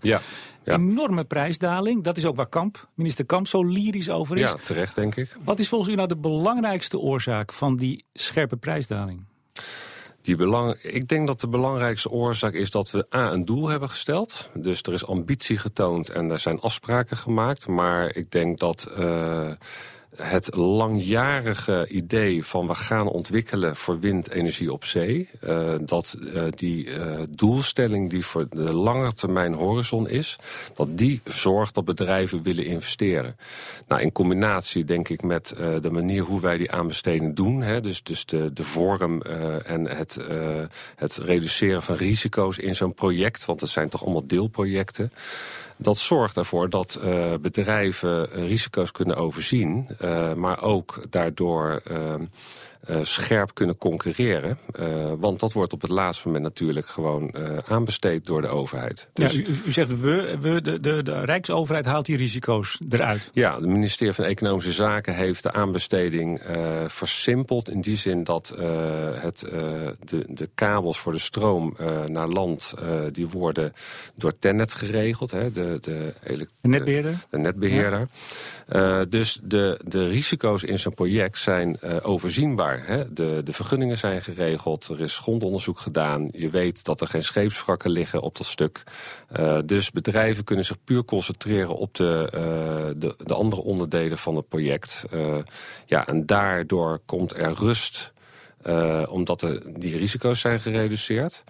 Ja. 0.00 0.20
ja. 0.64 0.74
Enorme 0.74 1.24
prijsdaling. 1.24 2.04
Dat 2.04 2.16
is 2.16 2.24
ook 2.24 2.36
waar 2.36 2.48
Kamp, 2.48 2.88
minister 2.94 3.26
Kamp 3.26 3.46
zo 3.46 3.64
lyrisch 3.64 4.10
over 4.10 4.36
is. 4.36 4.50
Ja, 4.50 4.56
terecht 4.64 4.94
denk 4.94 5.16
ik. 5.16 5.36
Wat 5.44 5.58
is 5.58 5.68
volgens 5.68 5.90
u 5.90 5.94
nou 5.94 6.08
de 6.08 6.16
belangrijkste 6.16 6.98
oorzaak 6.98 7.52
van 7.52 7.76
die 7.76 8.04
scherpe 8.12 8.56
prijsdaling? 8.56 9.24
Die 10.24 10.36
belang, 10.36 10.74
ik 10.82 11.08
denk 11.08 11.26
dat 11.26 11.40
de 11.40 11.48
belangrijkste 11.48 12.10
oorzaak 12.10 12.52
is 12.52 12.70
dat 12.70 12.90
we 12.90 13.06
A, 13.14 13.32
een 13.32 13.44
doel 13.44 13.68
hebben 13.68 13.88
gesteld. 13.88 14.50
Dus 14.54 14.82
er 14.82 14.92
is 14.92 15.06
ambitie 15.06 15.58
getoond 15.58 16.08
en 16.08 16.30
er 16.30 16.38
zijn 16.38 16.60
afspraken 16.60 17.16
gemaakt. 17.16 17.66
Maar 17.66 18.16
ik 18.16 18.30
denk 18.30 18.58
dat 18.58 18.88
uh, 18.98 19.50
het 20.16 20.56
langjarige 20.56 21.86
idee 21.88 22.44
van 22.44 22.66
we 22.66 22.74
gaan 22.74 23.08
ontwikkelen 23.08 23.76
voor 23.76 24.00
windenergie 24.00 24.72
op 24.72 24.84
zee... 24.84 25.28
Uh, 25.44 25.74
dat 25.80 26.16
uh, 26.20 26.42
die 26.54 26.86
uh, 26.86 27.20
doelstelling 27.30 28.10
die 28.10 28.24
voor 28.26 28.46
de 28.50 28.72
lange 28.72 29.12
termijn 29.12 29.52
horizon 29.52 30.08
is... 30.08 30.38
dat 30.74 30.98
die 30.98 31.20
zorgt 31.24 31.74
dat 31.74 31.84
bedrijven 31.84 32.42
willen 32.42 32.64
investeren. 32.64 33.36
Nou, 33.88 34.02
in 34.02 34.12
combinatie 34.12 34.84
denk 34.84 35.08
ik 35.08 35.22
met 35.22 35.54
de 35.80 35.90
manier 35.90 36.22
hoe 36.22 36.40
wij 36.40 36.56
die 36.56 36.70
aanbesteding 36.70 37.36
doen... 37.36 37.62
Hè, 37.62 37.80
dus, 37.80 38.02
dus 38.02 38.24
de, 38.24 38.52
de 38.52 38.64
vorm 38.64 39.22
en 39.64 39.88
het, 39.88 40.18
het 40.96 41.16
reduceren 41.16 41.82
van 41.82 41.96
risico's 41.96 42.58
in 42.58 42.76
zo'n 42.76 42.94
project... 42.94 43.44
want 43.44 43.60
het 43.60 43.70
zijn 43.70 43.88
toch 43.88 44.02
allemaal 44.02 44.26
deelprojecten... 44.26 45.12
Dat 45.76 45.96
zorgt 45.96 46.36
ervoor 46.36 46.70
dat 46.70 47.00
uh, 47.04 47.32
bedrijven 47.40 48.28
risico's 48.28 48.92
kunnen 48.92 49.16
overzien, 49.16 49.88
uh, 50.02 50.32
maar 50.32 50.62
ook 50.62 51.00
daardoor 51.10 51.82
scherp 53.02 53.54
kunnen 53.54 53.78
concurreren. 53.78 54.58
Uh, 54.80 54.86
want 55.18 55.40
dat 55.40 55.52
wordt 55.52 55.72
op 55.72 55.80
het 55.80 55.90
laatste 55.90 56.26
moment 56.26 56.44
natuurlijk 56.44 56.86
gewoon 56.86 57.34
uh, 57.36 57.58
aanbesteed 57.68 58.26
door 58.26 58.42
de 58.42 58.48
overheid. 58.48 59.08
Dus... 59.12 59.32
Ja, 59.32 59.38
u, 59.38 59.46
u, 59.66 59.72
zegt 59.72 60.00
we, 60.00 60.36
we 60.40 60.60
de, 60.60 60.80
de, 60.80 61.02
de 61.02 61.24
Rijksoverheid 61.24 61.86
haalt 61.86 62.06
die 62.06 62.16
risico's 62.16 62.78
eruit. 62.88 63.30
Ja, 63.32 63.54
het 63.54 63.64
ministerie 63.64 64.12
van 64.12 64.24
Economische 64.24 64.72
Zaken 64.72 65.14
heeft 65.14 65.42
de 65.42 65.52
aanbesteding 65.52 66.42
versimpeld. 66.86 67.70
In 67.70 67.80
die 67.80 67.96
zin 67.96 68.24
dat 68.24 68.54
het, 69.20 69.38
de, 70.04 70.24
de 70.28 70.48
kabels 70.54 70.98
voor 70.98 71.12
de 71.12 71.18
stroom 71.18 71.76
naar 72.06 72.28
land... 72.28 72.74
die 73.12 73.28
worden 73.28 73.72
door 74.16 74.38
Tennet 74.38 74.74
geregeld. 74.74 75.30
Hè, 75.30 75.52
de, 75.52 75.78
de, 75.80 76.14
de 76.22 76.68
netbeheerder. 76.68 77.14
De 77.30 77.38
netbeheerder. 77.38 78.08
Ja. 78.68 79.04
dus 79.04 79.38
de, 79.42 79.80
de 79.86 80.08
risico's 80.08 80.62
in 80.62 80.78
zo'n 80.78 80.94
project 80.94 81.38
zijn 81.38 81.82
overzienbaar. 82.02 82.73
Hè? 82.82 83.12
De, 83.12 83.40
de 83.44 83.52
vergunningen 83.52 83.98
zijn 83.98 84.22
geregeld, 84.22 84.88
er 84.88 85.00
is 85.00 85.18
grondonderzoek 85.18 85.78
gedaan. 85.78 86.28
Je 86.32 86.50
weet 86.50 86.84
dat 86.84 87.00
er 87.00 87.06
geen 87.06 87.24
scheepswrakken 87.24 87.90
liggen 87.90 88.20
op 88.20 88.36
dat 88.36 88.46
stuk. 88.46 88.82
Uh, 89.36 89.58
dus 89.64 89.90
bedrijven 89.90 90.44
kunnen 90.44 90.64
zich 90.64 90.84
puur 90.84 91.04
concentreren 91.04 91.76
op 91.76 91.94
de, 91.94 92.30
uh, 92.34 92.40
de, 92.96 93.14
de, 93.24 93.34
andere 93.34 93.62
onderdelen 93.62 94.18
van 94.18 94.36
het 94.36 94.48
project. 94.48 95.04
Uh, 95.14 95.36
ja, 95.86 96.06
en 96.06 96.26
daardoor 96.26 97.00
komt 97.06 97.36
er 97.36 97.52
rust 97.54 98.12
uh, 98.66 99.02
omdat 99.08 99.40
de, 99.40 99.62
die 99.78 99.96
risico's 99.96 100.40
zijn 100.40 100.60
gereduceerd. 100.60 101.44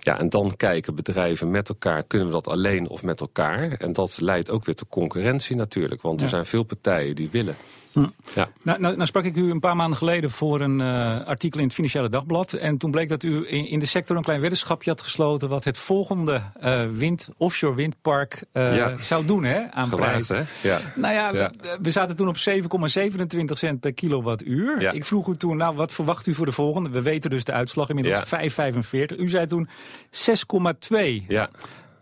Ja, 0.00 0.18
en 0.18 0.28
dan 0.28 0.56
kijken 0.56 0.94
bedrijven 0.94 1.50
met 1.50 1.68
elkaar, 1.68 2.02
kunnen 2.02 2.26
we 2.26 2.32
dat 2.32 2.48
alleen 2.48 2.88
of 2.88 3.02
met 3.02 3.20
elkaar? 3.20 3.72
En 3.72 3.92
dat 3.92 4.20
leidt 4.20 4.50
ook 4.50 4.64
weer 4.64 4.74
tot 4.74 4.88
concurrentie 4.88 5.56
natuurlijk, 5.56 6.02
want 6.02 6.22
er 6.22 6.28
zijn 6.28 6.46
veel 6.46 6.62
partijen 6.62 7.14
die 7.14 7.30
willen. 7.30 7.56
Hm. 7.92 8.06
Ja. 8.34 8.48
Nou, 8.62 8.80
nou, 8.80 8.94
nou, 8.94 9.06
sprak 9.06 9.24
ik 9.24 9.36
u 9.36 9.50
een 9.50 9.60
paar 9.60 9.76
maanden 9.76 9.98
geleden 9.98 10.30
voor 10.30 10.60
een 10.60 10.78
uh, 10.78 11.24
artikel 11.24 11.58
in 11.60 11.66
het 11.66 11.74
Financiële 11.74 12.08
Dagblad. 12.08 12.52
En 12.52 12.78
toen 12.78 12.90
bleek 12.90 13.08
dat 13.08 13.22
u 13.22 13.44
in, 13.48 13.68
in, 13.68 13.78
de 13.78 13.86
sector 13.86 14.16
een 14.16 14.22
klein 14.22 14.40
weddenschapje 14.40 14.90
had 14.90 15.00
gesloten... 15.00 15.48
wat 15.48 15.64
het 15.64 15.78
volgende 15.78 16.42
uh, 16.62 16.84
wind, 16.90 17.28
offshore 17.36 17.74
windpark 17.74 18.44
uh, 18.52 18.76
ja. 18.76 18.96
zou 19.00 19.26
doen 19.26 19.44
hè, 19.44 19.70
aan 19.70 19.88
Gewaagd, 19.88 20.26
prijs. 20.26 20.46
Hè? 20.62 20.68
Ja. 20.68 20.80
Nou 20.94 21.14
ja, 21.14 21.32
we, 21.32 21.78
we, 21.82 21.90
zaten 21.90 22.16
toen 22.16 22.28
op 22.28 22.36
7,27 22.36 23.44
cent 23.52 23.80
per 23.80 23.92
kilowattuur. 23.92 24.94
Ik 24.94 25.04
vroeg 25.04 25.28
u 25.28 25.36
toen, 25.36 25.56
nou 25.56 25.76
wat 25.76 25.92
verwacht 25.92 26.26
u 26.26 26.34
voor 26.34 26.46
de 26.46 26.52
volgende? 26.52 26.88
We 26.88 27.02
weten 27.02 27.30
dus 27.30 27.44
de 27.44 27.52
uitslag, 27.52 27.88
inmiddels 27.88 28.24
5,45. 28.24 29.18
U 29.18 29.28
zei 29.28 29.46
toen 29.46 29.68
6,2. 30.10 30.96
Ja. 31.28 31.50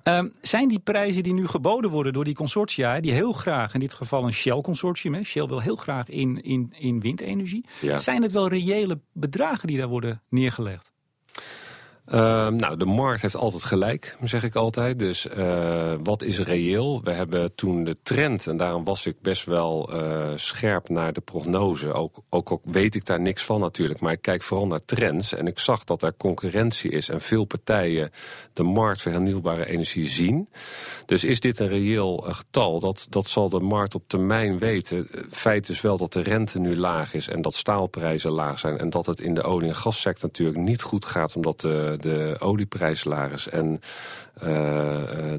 Um, 0.05 0.33
zijn 0.41 0.69
die 0.69 0.79
prijzen 0.79 1.23
die 1.23 1.33
nu 1.33 1.47
geboden 1.47 1.91
worden 1.91 2.13
door 2.13 2.25
die 2.25 2.35
consortia, 2.35 3.01
die 3.01 3.13
heel 3.13 3.33
graag, 3.33 3.75
in 3.75 3.81
dit 3.81 3.95
geval 3.95 4.25
een 4.25 4.33
Shell-consortium, 4.33 5.25
Shell 5.25 5.47
wil 5.47 5.61
heel 5.61 5.77
graag 5.77 6.09
in, 6.09 6.43
in, 6.43 6.73
in 6.79 7.01
windenergie, 7.01 7.65
ja. 7.81 7.99
zijn 7.99 8.23
het 8.23 8.33
wel 8.33 8.49
reële 8.49 9.01
bedragen 9.13 9.67
die 9.69 9.79
daar 9.79 9.89
worden 9.89 10.23
neergelegd? 10.29 10.90
Uh, 12.15 12.49
nou, 12.49 12.77
de 12.77 12.85
markt 12.85 13.23
heeft 13.23 13.37
altijd 13.37 13.65
gelijk, 13.65 14.17
zeg 14.23 14.43
ik 14.43 14.55
altijd. 14.55 14.99
Dus 14.99 15.27
uh, 15.37 15.93
wat 16.03 16.23
is 16.23 16.39
reëel? 16.39 17.03
We 17.03 17.11
hebben 17.11 17.55
toen 17.55 17.85
de 17.85 17.97
trend, 18.03 18.47
en 18.47 18.57
daarom 18.57 18.85
was 18.85 19.07
ik 19.07 19.21
best 19.23 19.45
wel 19.45 19.95
uh, 19.95 20.27
scherp 20.35 20.89
naar 20.89 21.13
de 21.13 21.21
prognose. 21.21 21.93
Ook, 21.93 22.17
ook, 22.31 22.51
ook 22.51 22.63
weet 22.65 22.95
ik 22.95 23.07
daar 23.07 23.21
niks 23.21 23.45
van 23.45 23.61
natuurlijk, 23.61 24.01
maar 24.01 24.13
ik 24.13 24.23
kijk 24.23 24.43
vooral 24.43 24.67
naar 24.67 24.85
trends. 24.85 25.35
En 25.35 25.47
ik 25.47 25.59
zag 25.59 25.85
dat 25.85 26.03
er 26.03 26.15
concurrentie 26.17 26.91
is 26.91 27.09
en 27.09 27.21
veel 27.21 27.45
partijen 27.45 28.11
de 28.53 28.63
markt 28.63 29.03
voor 29.03 29.13
hernieuwbare 29.13 29.67
energie 29.67 30.09
zien. 30.09 30.49
Dus 31.07 31.25
is 31.25 31.41
dit 31.41 31.59
een 31.59 31.69
reëel 31.69 32.29
uh, 32.29 32.35
getal? 32.35 32.81
Dat, 32.81 33.07
dat 33.11 33.29
zal 33.29 33.49
de 33.49 33.61
markt 33.61 33.95
op 33.95 34.03
termijn 34.07 34.59
weten. 34.59 35.09
Feit 35.31 35.69
is 35.69 35.81
wel 35.81 35.97
dat 35.97 36.13
de 36.13 36.23
rente 36.23 36.59
nu 36.59 36.77
laag 36.77 37.15
is 37.15 37.29
en 37.29 37.43
dat 37.43 37.55
staalprijzen 37.55 38.31
laag 38.31 38.59
zijn. 38.59 38.79
En 38.79 38.91
dat 38.91 39.07
het 39.07 39.21
in 39.21 39.35
de 39.35 39.43
olie- 39.43 39.69
en 39.69 39.77
gassector 39.77 40.29
natuurlijk 40.29 40.59
niet 40.59 40.83
goed 40.83 41.05
gaat, 41.05 41.37
omdat 41.37 41.61
de 41.61 41.99
de 42.01 42.37
olieprijslaris 42.39 43.49
en 43.49 43.81
uh, 44.37 44.49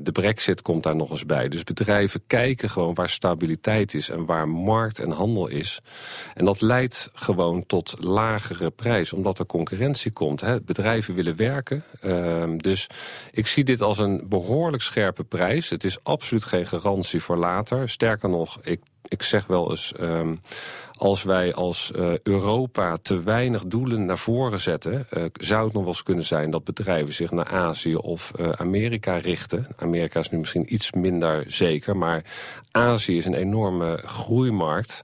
de 0.02 0.12
brexit 0.12 0.62
komt 0.62 0.84
daar 0.84 0.96
nog 0.96 1.10
eens 1.10 1.26
bij. 1.26 1.48
Dus 1.48 1.64
bedrijven 1.64 2.22
kijken 2.28 2.70
gewoon 2.70 2.94
waar 2.94 3.10
stabiliteit 3.10 3.94
is 3.94 4.10
en 4.10 4.26
waar 4.26 4.50
markt 4.50 5.00
en 5.00 5.12
handel 5.12 5.48
is. 5.48 5.82
En 6.34 6.46
dat 6.46 6.62
leidt 6.62 7.10
gewoon 7.14 7.66
tot 7.66 7.96
lagere 8.00 8.70
prijs, 8.70 9.14
omdat 9.14 9.40
er 9.40 9.46
concurrentie 9.46 10.12
komt. 10.12 10.42
Hè. 10.42 10.62
Bedrijven 10.62 11.14
willen 11.14 11.36
werken. 11.36 11.84
Uh, 12.04 12.44
dus 12.58 12.88
ik 13.32 13.48
zie 13.48 13.64
dit 13.64 13.82
als 13.82 13.98
een 13.98 14.26
behoorlijk 14.30 14.84
scherpe 14.84 15.24
prijs. 15.24 15.70
Het 15.70 15.84
is 15.84 16.04
absoluut 16.04 16.44
geen 16.44 16.68
garantie 16.68 17.22
voor 17.22 17.38
later. 17.38 17.90
Sterker 17.90 18.30
nog, 18.30 18.60
ik 18.62 18.80
ik 19.12 19.24
zeg 19.24 19.48
wel 19.48 19.70
eens. 19.70 19.94
Um, 20.02 20.40
als 21.02 21.24
wij 21.24 21.54
als 21.54 21.92
uh, 21.96 22.18
Europa 22.24 22.98
te 22.98 23.24
weinig 23.24 23.66
doelen 23.66 24.06
naar 24.06 24.18
voren 24.18 24.60
zetten, 24.60 25.08
uh, 25.18 25.24
zou 25.34 25.64
het 25.64 25.74
nog 25.74 25.84
wel 25.84 25.92
eens 25.92 26.04
kunnen 26.04 26.24
zijn 26.24 26.52
dat 26.52 26.64
bedrijven 26.64 27.14
zich 27.14 27.32
naar 27.32 27.46
Azië 27.46 27.96
of 27.96 28.32
uh, 28.40 28.50
Amerika 28.50 29.18
richten. 29.18 29.68
Amerika 29.78 30.20
is 30.20 30.30
nu 30.30 30.38
misschien 30.38 30.74
iets 30.74 30.92
minder 30.92 31.44
zeker, 31.48 31.98
maar 31.98 32.26
Azië 32.72 33.18
is 33.18 33.26
een 33.26 33.34
enorme 33.34 33.98
groeimarkt. 34.06 35.04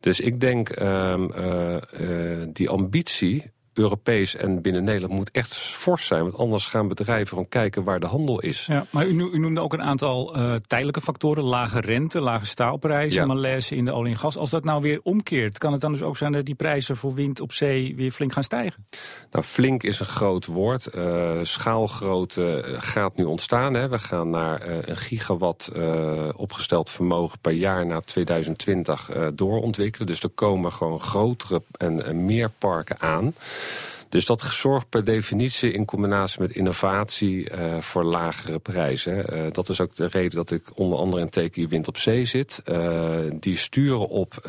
Dus 0.00 0.20
ik 0.20 0.40
denk 0.40 0.80
um, 0.80 1.30
die 2.52 2.68
ambitie 2.68 3.52
Europees 3.74 4.36
en 4.36 4.62
binnen 4.62 4.84
Nederland 4.84 5.12
moet 5.12 5.30
echt 5.30 5.54
fors 5.54 6.06
zijn. 6.06 6.22
Want 6.22 6.36
anders 6.36 6.66
gaan 6.66 6.88
bedrijven 6.88 7.28
gewoon 7.28 7.48
kijken 7.48 7.84
waar 7.84 8.00
de 8.00 8.06
handel 8.06 8.40
is. 8.40 8.66
Ja, 8.66 8.86
maar 8.90 9.06
u, 9.06 9.30
u 9.32 9.38
noemde 9.38 9.60
ook 9.60 9.72
een 9.72 9.82
aantal 9.82 10.36
uh, 10.36 10.56
tijdelijke 10.66 11.00
factoren. 11.00 11.44
Lage 11.44 11.80
rente, 11.80 12.20
lage 12.20 12.46
staalprijzen, 12.46 13.20
ja. 13.20 13.26
malaise 13.26 13.76
in 13.76 13.84
de 13.84 13.92
olie 13.92 14.12
en 14.12 14.18
gas. 14.18 14.36
Als 14.36 14.50
dat 14.50 14.64
nou 14.64 14.82
weer 14.82 15.00
omkeert, 15.02 15.58
kan 15.58 15.72
het 15.72 15.80
dan 15.80 15.92
dus 15.92 16.02
ook 16.02 16.16
zijn 16.16 16.32
dat 16.32 16.44
die 16.44 16.54
prijzen 16.54 16.96
voor 16.96 17.14
wind 17.14 17.40
op 17.40 17.52
zee 17.52 17.96
weer 17.96 18.10
flink 18.10 18.32
gaan 18.32 18.44
stijgen? 18.44 18.86
Nou, 19.30 19.44
flink 19.44 19.82
is 19.82 20.00
een 20.00 20.06
groot 20.06 20.46
woord. 20.46 20.88
Uh, 20.94 21.30
schaalgrootte 21.42 22.60
eh, 22.60 22.74
gaat 22.78 23.16
nu 23.16 23.24
ontstaan. 23.24 23.74
Hè. 23.74 23.88
We 23.88 23.98
gaan 23.98 24.30
naar 24.30 24.68
uh, 24.68 24.76
een 24.80 24.96
gigawatt 24.96 25.72
opgesteld 26.36 26.90
vermogen 26.90 27.38
per 27.38 27.52
jaar 27.52 27.86
na 27.86 28.00
2020 28.00 29.10
doorontwikkelen. 29.34 30.06
Dus 30.06 30.20
er 30.20 30.28
komen 30.28 30.72
gewoon 30.72 31.00
grotere 31.00 31.62
en, 31.76 32.04
en 32.04 32.24
meer 32.24 32.50
parken 32.58 33.00
aan. 33.00 33.34
Dus 34.14 34.26
dat 34.26 34.42
zorgt 34.42 34.88
per 34.88 35.04
definitie 35.04 35.72
in 35.72 35.84
combinatie 35.84 36.40
met 36.40 36.52
innovatie 36.52 37.50
uh, 37.50 37.78
voor 37.78 38.04
lagere 38.04 38.58
prijzen. 38.58 39.24
Uh, 39.32 39.42
dat 39.52 39.68
is 39.68 39.80
ook 39.80 39.94
de 39.94 40.06
reden 40.06 40.36
dat 40.36 40.50
ik 40.50 40.62
onder 40.74 40.98
andere 40.98 41.22
in 41.22 41.28
teken 41.28 41.68
Wind 41.68 41.88
op 41.88 41.96
Zee 41.96 42.24
zit. 42.24 42.62
Uh, 42.64 43.16
die 43.40 43.56
sturen 43.56 44.08
op 44.08 44.48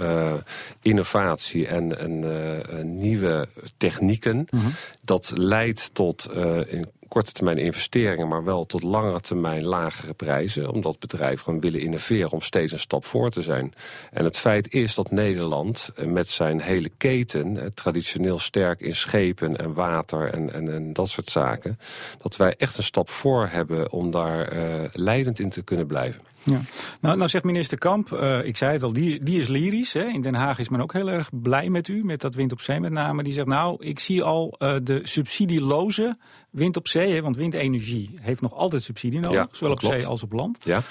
innovatie 0.82 1.68
en, 1.68 2.00
en 2.00 2.98
nieuwe 2.98 3.48
technieken. 3.78 4.38
Mm 4.38 4.60
-hmm. 4.60 4.72
Dat 5.02 5.32
leidt 5.36 5.94
tot 5.94 6.30
in 6.68 6.90
korte 7.08 7.32
termijn 7.32 7.58
investeringen, 7.58 8.28
maar 8.28 8.44
wel 8.44 8.66
tot 8.66 8.84
langere 8.84 9.22
termijn 9.22 9.64
lagere 9.64 10.14
prijzen. 10.14 10.72
Omdat 10.72 11.00
bedrijven 11.00 11.40
gewoon 11.40 11.60
willen 11.60 11.80
innoveren 11.80 12.32
om 12.32 12.42
steeds 12.42 12.72
een 12.72 12.80
stap 12.80 13.06
voor 13.06 13.30
te 13.30 13.42
zijn. 13.42 13.74
En 14.12 14.24
het 14.24 14.38
feit 14.38 14.74
is 14.74 14.96
dat 14.96 15.12
Nederland 15.12 15.90
eh, 15.96 16.06
met 16.06 16.30
zijn 16.30 16.62
hele 16.62 16.92
keten, 16.98 17.58
eh, 17.58 17.66
traditioneel 17.74 18.40
sterk 18.40 18.82
in 18.82 18.96
schepen 18.96 19.58
en 19.58 19.74
water 19.74 20.34
en, 20.34 20.54
en, 20.54 20.74
en 20.74 20.94
dat 20.94 21.10
soort 21.10 21.30
zaken, 21.30 21.80
dat 22.22 22.36
wij 22.36 22.56
echt 22.58 22.78
een 22.78 22.84
stap 22.84 23.10
voor 23.10 23.48
hebben 23.48 23.92
om 23.92 24.12
daar 24.12 24.54
uh, 24.54 24.62
leidend 24.92 25.40
in 25.40 25.50
te 25.50 25.62
kunnen 25.62 25.88
blijven. 25.88 26.22
Ja. 26.44 26.62
Nou, 27.02 27.18
nou 27.18 27.30
zegt 27.30 27.44
minister 27.44 27.78
Kamp, 27.78 28.12
ik 28.44 28.58
zei 28.58 28.74
het 28.74 28.84
al, 28.84 28.94
die, 28.94 29.24
die 29.24 29.40
is 29.40 29.48
lyrisch. 29.48 29.94
Hè. 29.94 30.04
In 30.04 30.22
Den 30.22 30.34
Haag 30.34 30.60
is 30.60 30.70
men 30.70 30.82
ook 30.82 30.94
heel 30.94 31.10
erg 31.10 31.30
blij 31.42 31.70
met 31.70 31.88
u, 31.88 32.04
met 32.04 32.22
dat 32.22 32.36
wind 32.36 32.52
op 32.52 32.62
zee 32.62 32.80
met 32.80 32.92
name. 32.92 33.24
Die 33.24 33.34
zegt, 33.34 33.48
nou, 33.48 33.84
ik 33.86 34.00
zie 34.00 34.24
al 34.24 34.56
de 34.84 35.00
subsidieloze 35.04 36.16
wind 36.56 36.78
op 36.78 36.88
zee. 36.88 37.14
Hè, 37.14 37.22
want 37.22 37.38
windenergie 37.38 38.10
heeft 38.22 38.42
nog 38.42 38.54
altijd 38.54 38.84
subsidie 38.84 39.20
nodig, 39.20 39.40
ja, 39.40 39.48
zowel 39.52 39.74
op 39.74 39.80
klopt. 39.80 39.96
zee 39.96 40.08
als 40.08 40.24
op 40.24 40.32
land. 40.32 40.60
Ja 40.64 40.82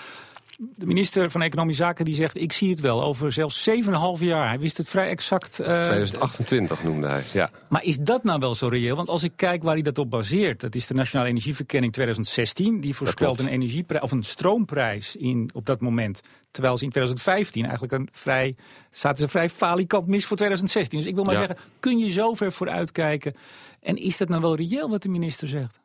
de 0.59 0.87
minister 0.87 1.31
van 1.31 1.43
Economische 1.43 1.83
Zaken 1.83 2.05
die 2.05 2.15
zegt... 2.15 2.37
ik 2.37 2.53
zie 2.53 2.71
het 2.71 2.81
wel, 2.81 3.05
over 3.05 3.33
zelfs 3.33 3.69
7,5 3.71 3.75
jaar. 4.19 4.49
Hij 4.49 4.59
wist 4.59 4.77
het 4.77 4.89
vrij 4.89 5.09
exact. 5.09 5.61
Uh, 5.61 5.67
2028 5.67 6.83
noemde 6.83 7.07
hij, 7.07 7.23
ja. 7.33 7.51
Maar 7.69 7.85
is 7.85 7.99
dat 7.99 8.25
nou 8.25 8.39
wel 8.39 8.55
zo 8.55 8.69
reëel? 8.69 8.97
Want 8.97 9.09
als 9.09 9.23
ik 9.23 9.33
kijk 9.37 9.63
waar 9.63 9.75
hij 9.75 9.83
dat 9.83 9.99
op 9.99 10.11
baseert... 10.11 10.61
dat 10.61 10.75
is 10.75 10.87
de 10.87 10.95
Nationale 10.95 11.29
Energieverkenning 11.29 11.93
2016... 11.93 12.81
die 12.81 12.95
voorspelt 12.95 13.41
een, 13.41 13.49
energieprijs, 13.49 14.03
of 14.03 14.13
een 14.13 14.23
stroomprijs 14.23 15.17
in, 15.17 15.51
op 15.55 15.67
dat 15.67 15.81
moment... 15.81 16.21
terwijl 16.51 16.79
ze 16.79 16.85
in 16.85 16.91
2015 16.91 17.63
eigenlijk 17.63 17.93
een 17.93 18.09
vrij... 18.13 18.57
zaten 18.91 19.19
ze 19.25 19.29
vrij 19.29 19.49
falikant 19.49 20.07
mis 20.07 20.27
voor 20.27 20.37
2016. 20.37 20.99
Dus 20.99 21.09
ik 21.09 21.15
wil 21.15 21.25
maar 21.25 21.35
ja. 21.35 21.47
zeggen, 21.47 21.59
kun 21.81 21.99
je 21.99 22.11
zo 22.11 22.35
ver 22.35 22.53
vooruitkijken? 22.53 23.35
En 23.81 23.97
is 23.97 24.17
dat 24.17 24.29
nou 24.29 24.41
wel 24.41 24.57
reëel 24.57 24.89
wat 24.89 25.03
de 25.03 25.09
minister 25.09 25.49
zegt? 25.49 25.83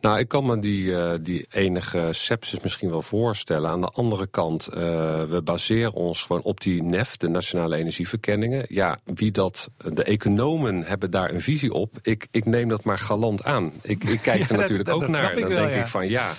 Nou, 0.00 0.18
ik 0.18 0.28
kan 0.28 0.46
me 0.46 0.58
die, 0.58 0.84
uh, 0.84 1.12
die 1.20 1.46
enige 1.50 2.08
sepsis 2.10 2.60
misschien 2.60 2.90
wel 2.90 3.02
voorstellen. 3.02 3.70
Aan 3.70 3.80
de 3.80 3.88
andere 3.88 4.26
kant, 4.26 4.68
uh, 4.70 4.76
we 5.22 5.40
baseren 5.44 5.92
ons 5.92 6.22
gewoon 6.22 6.42
op 6.42 6.60
die 6.60 6.82
NEF, 6.82 7.16
de 7.16 7.28
Nationale 7.28 7.76
Energieverkenningen. 7.76 8.64
Ja, 8.68 8.98
wie 9.04 9.30
dat, 9.30 9.70
de 9.76 10.02
economen 10.02 10.82
hebben 10.82 11.10
daar 11.10 11.30
een 11.30 11.40
visie 11.40 11.72
op. 11.72 11.94
Ik, 12.02 12.26
ik 12.30 12.44
neem 12.44 12.68
dat 12.68 12.84
maar 12.84 12.98
galant 12.98 13.44
aan. 13.44 13.72
Ik, 13.82 14.04
ik 14.04 14.20
kijk 14.20 14.40
er 14.50 14.56
natuurlijk 14.56 14.88
dat, 14.88 14.94
ook 14.94 15.00
dat 15.00 15.10
naar. 15.10 15.34
Dan 15.34 15.48
wel, 15.48 15.58
denk 15.58 15.72
ja. 15.72 15.80
ik 15.80 15.86
van 15.86 16.08
ja, 16.08 16.32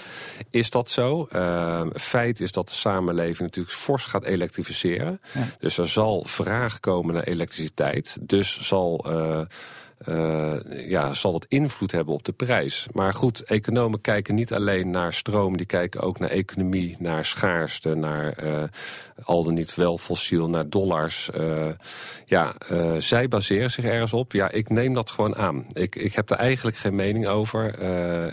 is 0.50 0.70
dat 0.70 0.90
zo? 0.90 1.28
Uh, 1.34 1.82
feit 1.94 2.40
is 2.40 2.52
dat 2.52 2.68
de 2.68 2.74
samenleving 2.74 3.40
natuurlijk 3.40 3.76
fors 3.76 4.06
gaat 4.06 4.24
elektrificeren. 4.26 5.22
Ja. 5.34 5.48
Dus 5.60 5.78
er 5.78 5.90
zal 5.90 6.24
vraag 6.26 6.80
komen 6.80 7.14
naar 7.14 7.24
elektriciteit. 7.24 8.18
Dus 8.22 8.60
zal 8.62 9.06
uh, 10.08 10.54
ja, 10.88 11.14
zal 11.14 11.32
dat 11.32 11.46
invloed 11.48 11.92
hebben 11.92 12.14
op 12.14 12.24
de 12.24 12.32
prijs. 12.32 12.88
Maar 12.94 13.14
goed, 13.14 13.44
economen 13.44 14.02
kijken 14.02 14.36
niet 14.36 14.54
alleen 14.54 14.90
naar 14.90 15.14
stroom, 15.14 15.58
die 15.58 15.66
kijken 15.66 16.02
ook 16.02 16.20
naar 16.20 16.30
economie, 16.30 16.96
naar 17.00 17.26
schaarste, 17.26 17.96
naar 17.96 18.44
uh, 18.44 18.64
al 19.24 19.44
dan 19.44 19.54
niet 19.54 19.76
wel 19.76 19.98
fossiel, 19.98 20.50
naar 20.50 20.70
dollars. 20.70 21.30
Uh, 21.40 21.66
ja, 22.26 22.54
zij 23.00 23.28
baseren 23.28 23.72
zich 23.72 23.86
ergens 23.86 24.14
op. 24.14 24.32
Ja, 24.32 24.52
ik 24.52 24.70
neem 24.70 24.94
dat 24.94 25.10
gewoon 25.10 25.36
aan. 25.36 25.66
Ik, 25.72 25.96
ik 25.96 26.14
heb 26.14 26.30
er 26.30 26.38
eigenlijk 26.38 26.78
geen 26.78 26.96
mening 26.96 27.28
over. 27.28 27.80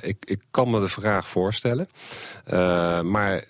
ik, 0.05 0.25
ik 0.25 0.41
kan 0.51 0.71
me 0.71 0.81
de 0.81 0.89
vraag 0.89 1.29
voorstellen. 1.29 1.89
maar 3.03 3.45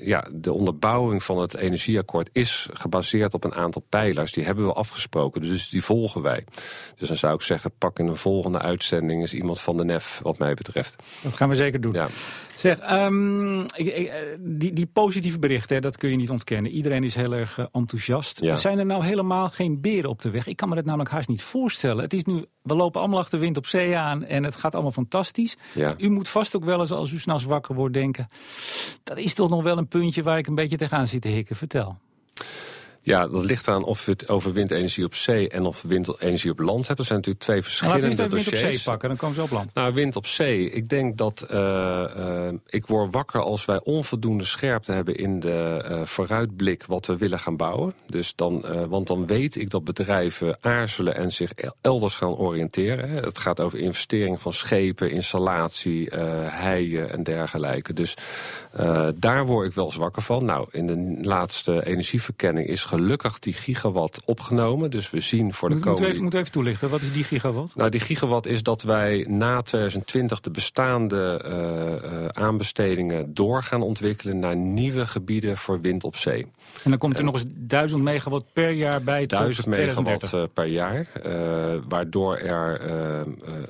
ja, 0.00 0.24
de 0.32 0.52
onderbouwing 0.52 1.22
van 1.22 1.38
het 1.38 1.56
energieakkoord 1.56 2.30
is 2.32 2.68
gebaseerd 2.72 3.34
op 3.34 3.44
een 3.44 3.54
aantal 3.54 3.84
pijlers. 3.88 4.32
Die 4.32 4.44
hebben 4.44 4.66
we 4.66 4.72
afgesproken, 4.72 5.40
dus 5.40 5.68
die 5.68 5.84
volgen 5.84 6.22
wij. 6.22 6.44
Dus 6.96 7.19
zou 7.20 7.34
ik 7.34 7.42
zeggen, 7.42 7.70
pak 7.78 7.98
in 7.98 8.06
een 8.06 8.16
volgende 8.16 8.58
uitzending 8.58 9.22
is 9.22 9.34
iemand 9.34 9.60
van 9.60 9.76
de 9.76 9.84
NEF, 9.84 10.20
wat 10.22 10.38
mij 10.38 10.54
betreft. 10.54 10.96
Dat 11.22 11.32
gaan 11.32 11.48
we 11.48 11.54
zeker 11.54 11.80
doen. 11.80 11.92
Ja. 11.92 12.08
Zeg, 12.56 12.92
um, 12.92 13.60
ik, 13.60 13.86
ik, 13.86 14.12
die, 14.38 14.72
die 14.72 14.86
positieve 14.86 15.38
berichten, 15.38 15.74
hè, 15.74 15.80
dat 15.80 15.96
kun 15.96 16.10
je 16.10 16.16
niet 16.16 16.30
ontkennen. 16.30 16.70
Iedereen 16.70 17.04
is 17.04 17.14
heel 17.14 17.32
erg 17.32 17.58
uh, 17.58 17.66
enthousiast. 17.72 18.40
Ja. 18.40 18.56
Zijn 18.56 18.78
er 18.78 18.86
nou 18.86 19.04
helemaal 19.04 19.48
geen 19.48 19.80
beren 19.80 20.10
op 20.10 20.22
de 20.22 20.30
weg? 20.30 20.46
Ik 20.46 20.56
kan 20.56 20.68
me 20.68 20.74
dat 20.74 20.84
namelijk 20.84 21.10
haast 21.10 21.28
niet 21.28 21.42
voorstellen. 21.42 22.02
Het 22.02 22.12
is 22.12 22.24
nu, 22.24 22.44
we 22.62 22.74
lopen 22.74 23.00
allemaal 23.00 23.18
achter 23.18 23.38
wind 23.38 23.56
op 23.56 23.66
zee 23.66 23.96
aan 23.96 24.24
en 24.24 24.44
het 24.44 24.56
gaat 24.56 24.72
allemaal 24.74 24.92
fantastisch. 24.92 25.56
Ja. 25.74 25.94
U 25.98 26.08
moet 26.08 26.28
vast 26.28 26.56
ook 26.56 26.64
wel 26.64 26.80
eens, 26.80 26.90
als 26.90 27.12
u 27.12 27.18
s'nachts 27.18 27.44
wakker 27.44 27.74
wordt, 27.74 27.94
denken... 27.94 28.26
dat 29.02 29.18
is 29.18 29.34
toch 29.34 29.48
nog 29.48 29.62
wel 29.62 29.78
een 29.78 29.88
puntje 29.88 30.22
waar 30.22 30.38
ik 30.38 30.46
een 30.46 30.54
beetje 30.54 30.76
tegenaan 30.76 31.06
zit 31.06 31.22
te 31.22 31.28
hikken. 31.28 31.56
Vertel. 31.56 31.98
Ja, 33.10 33.28
dat 33.28 33.44
ligt 33.44 33.68
aan 33.68 33.84
of 33.84 34.04
je 34.04 34.10
het 34.10 34.28
over 34.28 34.52
windenergie 34.52 35.04
op 35.04 35.14
zee 35.14 35.48
en 35.48 35.64
of 35.64 35.82
windenergie 35.82 36.50
op 36.50 36.58
land 36.58 36.86
hebt. 36.86 36.98
Er 36.98 37.04
zijn 37.04 37.18
natuurlijk 37.18 37.44
twee 37.44 37.62
verschillende 37.62 38.00
nou, 38.00 38.28
dossiers. 38.28 38.50
wind 38.50 38.64
op 38.64 38.72
zee 38.72 38.80
pakken, 38.84 39.08
dan 39.08 39.16
komen 39.16 39.36
ze 39.36 39.42
op 39.42 39.50
land. 39.50 39.74
Nou, 39.74 39.94
wind 39.94 40.16
op 40.16 40.26
zee. 40.26 40.70
Ik 40.70 40.88
denk 40.88 41.16
dat 41.16 41.46
uh, 41.50 41.58
uh, 42.16 42.48
ik 42.66 42.86
word 42.86 43.12
wakker 43.12 43.40
als 43.40 43.64
wij 43.64 43.80
onvoldoende 43.82 44.44
scherpte 44.44 44.92
hebben 44.92 45.16
in 45.16 45.40
de 45.40 45.84
uh, 45.90 46.02
vooruitblik 46.04 46.84
wat 46.86 47.06
we 47.06 47.16
willen 47.16 47.38
gaan 47.38 47.56
bouwen. 47.56 47.94
Dus 48.06 48.32
dan, 48.34 48.64
want 48.88 49.06
dan 49.06 49.26
weet 49.26 49.56
ik 49.56 49.70
dat 49.70 49.84
bedrijven 49.84 50.58
aarzelen 50.60 51.14
en 51.16 51.32
zich 51.32 51.52
elders 51.80 52.16
gaan 52.16 52.36
oriënteren. 52.36 53.10
Het 53.10 53.38
gaat 53.38 53.60
over 53.60 53.78
investering 53.78 54.40
van 54.40 54.52
schepen, 54.52 55.10
installatie, 55.10 56.08
heien 56.46 57.10
en 57.10 57.22
dergelijke. 57.22 57.92
Dus 57.92 58.14
daar 59.14 59.46
word 59.46 59.66
ik 59.66 59.74
wel 59.74 59.90
zwakker 59.90 60.22
van. 60.22 60.44
Nou, 60.44 60.68
in 60.70 60.86
de 60.86 61.18
laatste 61.28 61.86
energieverkenning 61.86 62.66
is 62.66 62.84
gelukkig 63.00 63.38
die 63.38 63.52
gigawatt 63.52 64.20
opgenomen. 64.24 64.90
Dus 64.90 65.10
we 65.10 65.20
zien 65.20 65.52
voor 65.52 65.68
de 65.68 65.74
moet, 65.74 65.84
komende... 65.84 66.06
Moet 66.06 66.16
even, 66.16 66.38
even 66.38 66.52
toelichten, 66.52 66.90
wat 66.90 67.00
is 67.00 67.12
die 67.12 67.24
gigawatt? 67.24 67.76
Nou, 67.76 67.90
die 67.90 68.00
gigawatt 68.00 68.46
is 68.46 68.62
dat 68.62 68.82
wij 68.82 69.26
na 69.28 69.62
2020 69.62 70.40
de 70.40 70.50
bestaande 70.50 71.44
uh, 71.44 72.12
uh, 72.12 72.26
aanbestedingen 72.26 73.34
door 73.34 73.62
gaan 73.62 73.82
ontwikkelen... 73.82 74.38
naar 74.38 74.56
nieuwe 74.56 75.06
gebieden 75.06 75.56
voor 75.56 75.80
wind 75.80 76.04
op 76.04 76.16
zee. 76.16 76.46
En 76.82 76.90
dan 76.90 76.98
komt 76.98 77.18
er 77.18 77.24
nog 77.24 77.34
eens 77.34 77.44
1000 77.48 78.02
megawatt 78.02 78.44
per 78.52 78.70
jaar 78.70 79.02
bij 79.02 79.26
1000 79.26 79.66
megawatt 79.66 80.32
uh, 80.34 80.42
per 80.52 80.66
jaar, 80.66 81.06
waardoor 81.88 82.36
er 82.36 82.80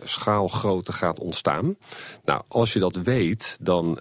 schaalgrootte 0.04 0.92
gaat 0.92 1.20
ontstaan. 1.20 1.76
Nou, 2.24 2.42
als 2.48 2.72
je 2.72 2.78
dat 2.78 2.96
weet, 2.96 3.56
dan, 3.60 3.98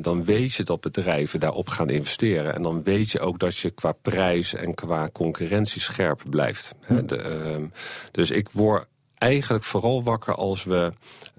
dan 0.00 0.24
weet 0.24 0.54
je 0.54 0.62
dat 0.62 0.80
bedrijven 0.80 1.40
daarop 1.40 1.68
gaan 1.68 1.90
investeren. 1.90 2.54
En 2.54 2.62
dan 2.62 2.82
weet 2.82 3.10
je 3.10 3.20
ook 3.20 3.38
dat 3.38 3.56
je 3.56 3.70
qua 3.70 3.92
prijs 3.92 4.54
en 4.62 4.74
qua 4.74 5.08
concurrentie 5.12 5.80
scherp 5.80 6.22
blijft. 6.30 6.74
De, 7.06 7.50
uh, 7.56 7.64
dus 8.10 8.30
ik 8.30 8.48
word 8.50 8.86
eigenlijk 9.22 9.64
vooral 9.64 10.02
wakker 10.02 10.34
als 10.34 10.64
we 10.64 10.92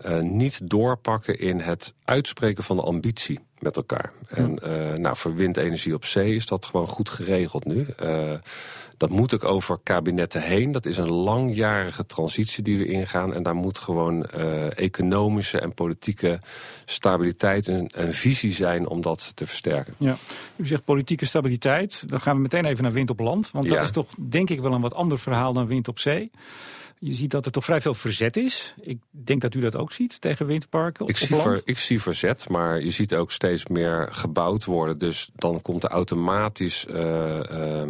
uh, 0.05 0.19
niet 0.19 0.69
doorpakken 0.69 1.39
in 1.39 1.59
het 1.59 1.93
uitspreken 2.03 2.63
van 2.63 2.75
de 2.75 2.81
ambitie 2.81 3.39
met 3.59 3.75
elkaar. 3.75 4.11
En 4.27 4.59
uh, 4.63 4.93
nou, 4.93 5.17
voor 5.17 5.35
windenergie 5.35 5.93
op 5.93 6.05
zee 6.05 6.35
is 6.35 6.45
dat 6.45 6.65
gewoon 6.65 6.87
goed 6.87 7.09
geregeld 7.09 7.65
nu. 7.65 7.85
Uh, 8.03 8.33
dat 8.97 9.09
moet 9.09 9.33
ook 9.33 9.43
over 9.43 9.79
kabinetten 9.83 10.41
heen. 10.41 10.71
Dat 10.71 10.85
is 10.85 10.97
een 10.97 11.11
langjarige 11.11 12.05
transitie 12.05 12.63
die 12.63 12.77
we 12.77 12.85
ingaan. 12.85 13.33
En 13.33 13.43
daar 13.43 13.55
moet 13.55 13.77
gewoon 13.77 14.25
economische 14.69 15.59
en 15.59 15.73
politieke 15.73 16.39
stabiliteit 16.85 17.67
en, 17.67 17.87
en, 17.87 18.13
visie 18.13 18.51
zijn 18.51 18.87
om 18.87 19.01
dat 19.01 19.31
te 19.35 19.47
versterken. 19.47 19.93
Ja. 19.97 20.15
U 20.55 20.67
zegt 20.67 20.83
politieke 20.83 21.25
stabiliteit. 21.25 22.03
Dan 22.09 22.21
gaan 22.21 22.35
we 22.35 22.41
meteen 22.41 22.65
even 22.65 22.83
naar 22.83 22.91
wind 22.91 23.09
op 23.09 23.19
land. 23.19 23.51
Want 23.51 23.69
dat 23.69 23.77
Ja. 23.77 23.83
is 23.83 23.91
toch 23.91 24.09
denk 24.21 24.49
ik 24.49 24.61
wel 24.61 24.73
een 24.73 24.81
wat 24.81 24.93
ander 24.93 25.19
verhaal 25.19 25.53
dan 25.53 25.67
wind 25.67 25.87
op 25.87 25.99
zee. 25.99 26.31
Je 27.05 27.13
ziet 27.13 27.31
dat 27.31 27.45
er 27.45 27.51
toch 27.51 27.63
vrij 27.65 27.81
veel 27.81 27.93
verzet 27.93 28.37
is. 28.37 28.73
Ik 28.81 28.97
denk 29.11 29.41
dat 29.41 29.55
u 29.55 29.59
dat 29.59 29.75
ook 29.75 29.91
ziet 29.91 30.21
tegen 30.21 30.45
windparken 30.45 31.03
op, 31.03 31.09
Ik 31.09 31.17
zie, 31.17 31.29
land. 31.35 31.41
ver, 31.43 31.61
ik 31.65 31.77
zie 31.77 32.01
verzet, 32.01 32.49
maar 32.49 32.81
je 32.83 32.89
ziet 32.89 33.13
ook 33.15 33.31
steeds 33.31 33.67
meer 33.67 34.07
gebouwd 34.11 34.65
worden. 34.65 34.99
Dus 34.99 35.29
dan 35.35 35.61
komt 35.61 35.83
er 35.83 35.89
automatisch 35.89 36.85
uh, 36.89 37.39
uh, 37.51 37.81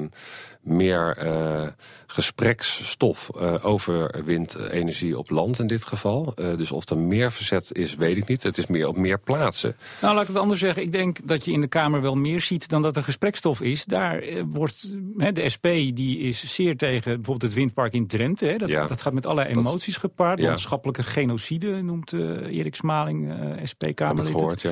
meer 0.62 1.24
uh, 1.26 1.68
gespreksstof 2.08 3.30
uh, 3.38 3.66
over 3.66 4.24
windenergie 4.26 5.18
op 5.18 5.30
land 5.30 5.60
in 5.60 5.68
dit 5.68 5.84
geval. 5.86 6.34
Dus 6.58 6.72
of 6.72 6.90
er 6.90 6.98
meer 6.98 7.32
verzet 7.32 7.74
is, 7.74 7.96
weet 7.96 8.18
ik 8.18 8.28
niet. 8.28 8.44
Het 8.44 8.58
is 8.58 8.68
meer 8.68 8.88
op 8.88 8.98
meer 8.98 9.20
plaatsen. 9.20 9.76
Nou, 10.02 10.14
laat 10.14 10.22
ik 10.22 10.28
het 10.28 10.38
anders 10.38 10.60
zeggen. 10.60 10.84
Ik 10.84 10.92
denk 10.92 11.28
dat 11.28 11.46
je 11.46 11.52
in 11.52 11.62
de 11.62 11.68
Kamer 11.68 12.02
wel 12.02 12.16
meer 12.16 12.42
ziet 12.42 12.70
dan 12.70 12.82
dat 12.82 12.96
er 12.98 13.04
gesprekstof 13.04 13.62
is. 13.62 13.86
Daar 13.86 14.20
eh, 14.20 14.44
wordt 14.48 14.90
he, 15.18 15.32
de 15.32 15.50
SP 15.56 15.68
die 15.94 16.18
is 16.20 16.54
zeer 16.54 16.78
tegen 16.78 17.04
bijvoorbeeld 17.16 17.42
het 17.42 17.54
windpark 17.54 17.94
in 17.94 18.08
Drenthe. 18.08 18.56
Dat, 18.58 18.70
Ja. 18.70 18.88
dat 18.88 19.02
gaat 19.04 19.14
met 19.14 19.26
allerlei 19.26 19.56
emoties 19.60 19.98
gepaard. 19.98 20.40
Ja. 20.40 20.46
Landschappelijke 20.48 21.04
genocide 21.04 21.82
noemt 21.82 22.12
uh, 22.12 22.58
Erik 22.58 22.76
Smaling, 22.76 23.38
Heb 23.38 23.60
ik 23.60 23.68
SP-Kamerlid. 23.68 24.32
gehoord, 24.32 24.62
ja. 24.62 24.72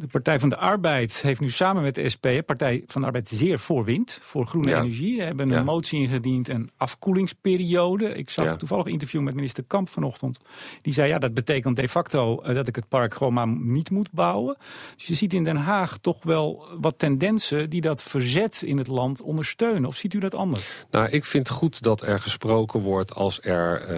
De 0.00 0.06
Partij 0.06 0.40
van 0.40 0.48
de 0.48 0.56
Arbeid 0.56 1.22
heeft 1.22 1.40
nu 1.40 1.50
samen 1.50 1.82
met 1.82 1.94
de 1.94 2.08
SP, 2.14 2.26
Partij 2.46 2.82
van 2.86 3.00
de 3.00 3.06
Arbeid 3.06 3.28
zeer 3.28 3.58
voor 3.58 3.84
wind, 3.84 4.18
voor 4.22 4.46
groene 4.46 4.68
Ja. 4.70 4.78
energie, 4.80 5.22
hebben 5.22 5.50
een 5.50 5.64
motie 5.64 6.00
ingediend, 6.00 6.48
een 6.48 6.70
afkoelingsperiode. 6.76 8.08
Ik 8.14 8.30
zag 8.30 8.44
Ja. 8.44 8.56
toevallig 8.56 8.86
een 8.86 8.92
interview 8.92 9.20
met 9.20 9.34
minister 9.34 9.64
Kamp 9.66 9.88
vanochtend. 9.88 10.38
Die 10.82 10.92
zei, 10.92 11.08
ja, 11.08 11.18
dat 11.18 11.34
betekent 11.34 11.76
de 11.76 11.88
facto 11.88 12.40
eh, 12.40 12.54
dat 12.54 12.68
ik 12.68 12.74
het 12.76 12.88
park 12.88 13.14
gewoon 13.14 13.32
maar 13.32 13.48
niet 13.48 13.90
moet 13.90 14.10
bouwen. 14.10 14.56
Dus 14.96 15.06
je 15.06 15.14
ziet 15.14 15.32
in 15.32 15.44
Den 15.44 15.56
Haag 15.56 15.98
toch 15.98 16.22
wel 16.22 16.66
wat 16.80 16.98
tendensen 16.98 17.70
die 17.70 17.80
dat 17.80 18.02
verzet 18.02 18.62
in 18.64 18.78
het 18.78 18.86
land 18.86 19.22
ondersteunen. 19.22 19.84
Of 19.88 19.96
ziet 19.96 20.14
u 20.14 20.18
dat 20.18 20.34
anders? 20.34 20.86
Nou, 20.90 21.08
ik 21.08 21.24
vind 21.24 21.48
goed 21.48 21.82
dat 21.82 22.02
er 22.02 22.20
gesproken 22.20 22.80
wordt 22.80 23.14
als, 23.14 23.40
er, 23.42 23.90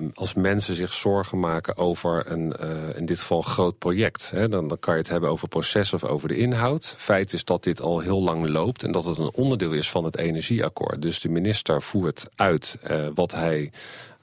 uh, 0.00 0.08
als 0.14 0.34
mensen 0.34 0.74
zich 0.74 0.92
zorgen 0.92 1.38
maken 1.38 1.76
over 1.76 2.30
een, 2.30 2.54
uh, 2.60 2.96
in 2.96 3.06
dit 3.06 3.18
geval, 3.20 3.40
groot 3.42 3.78
project. 3.78 4.30
Hè. 4.30 4.48
Dan, 4.48 4.68
dan 4.68 4.78
kan 4.78 4.94
je 4.94 5.00
het 5.00 5.08
hebben 5.08 5.30
proces 5.48 5.92
of 5.92 6.04
over 6.04 6.28
de 6.28 6.36
inhoud. 6.36 6.94
Feit 6.96 7.32
is 7.32 7.44
dat 7.44 7.64
dit 7.64 7.80
al 7.80 8.00
heel 8.00 8.22
lang 8.22 8.48
loopt 8.48 8.82
en 8.82 8.92
dat 8.92 9.04
het 9.04 9.18
een 9.18 9.34
onderdeel 9.34 9.72
is 9.72 9.90
van 9.90 10.04
het 10.04 10.16
energieakkoord. 10.16 11.02
Dus 11.02 11.20
de 11.20 11.28
minister 11.28 11.82
voert 11.82 12.26
uit 12.36 12.78
uh, 12.90 13.06
wat 13.14 13.32
hij 13.32 13.70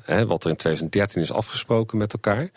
Hè, 0.03 0.25
wat 0.25 0.43
er 0.43 0.49
in 0.49 0.55
2013 0.55 1.21
is 1.21 1.31
afgesproken 1.31 1.97
met 1.97 2.13
elkaar. 2.13 2.49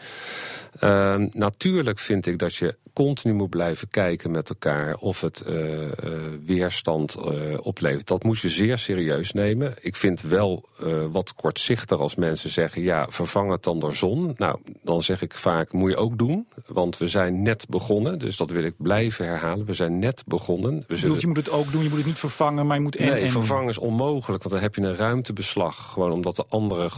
Uh, 0.80 1.14
natuurlijk 1.32 1.98
vind 1.98 2.26
ik 2.26 2.38
dat 2.38 2.54
je 2.54 2.76
continu 2.92 3.34
moet 3.34 3.50
blijven 3.50 3.88
kijken 3.88 4.30
met 4.30 4.48
elkaar 4.48 4.94
of 4.94 5.20
het 5.20 5.44
uh, 5.48 5.82
uh, 5.82 5.88
weerstand 6.44 7.16
uh, 7.18 7.26
oplevert. 7.62 8.06
Dat 8.06 8.22
moet 8.22 8.40
je 8.40 8.48
zeer 8.48 8.78
serieus 8.78 9.32
nemen. 9.32 9.74
Ik 9.80 9.96
vind 9.96 10.20
wel 10.20 10.68
wat 11.10 11.34
kortzichtig 11.34 11.98
als 11.98 12.14
mensen 12.14 12.50
zeggen, 12.50 12.82
ja, 12.82 13.06
vervang 13.08 13.50
het 13.50 13.62
dan 13.62 13.78
door 13.78 13.94
zon. 13.94 14.34
Nou, 14.36 14.58
dan 14.82 15.02
zeg 15.02 15.22
ik 15.22 15.32
vaak, 15.32 15.72
moet 15.72 15.90
je 15.90 15.96
ook 15.96 16.18
doen, 16.18 16.46
want 16.66 16.98
we 16.98 17.08
zijn 17.08 17.42
net 17.42 17.66
begonnen. 17.68 18.18
Dus 18.18 18.36
dat 18.36 18.50
wil 18.50 18.64
ik 18.64 18.74
blijven 18.76 19.26
herhalen. 19.26 19.66
We 19.66 19.74
zijn 19.74 19.98
net 19.98 20.22
begonnen. 20.26 20.84
We 20.86 20.96
zullen... 20.96 21.20
Je 21.20 21.26
moet 21.26 21.36
het 21.36 21.50
ook 21.50 21.72
doen, 21.72 21.82
je 21.82 21.88
moet 21.88 21.98
het 21.98 22.06
niet 22.06 22.18
vervangen, 22.18 22.66
maar 22.66 22.76
je 22.76 22.82
moet 22.82 22.96
en, 22.96 23.10
Nee, 23.10 23.22
en 23.22 23.30
vervangen 23.30 23.68
is 23.68 23.78
onmogelijk, 23.78 24.42
want 24.42 24.54
dan 24.54 24.62
heb 24.62 24.74
je 24.74 24.82
een 24.82 24.96
ruimtebeslag. 24.96 25.92
Gewoon 25.92 26.12
omdat 26.12 26.38
er 26.38 26.44
andere 26.48 26.90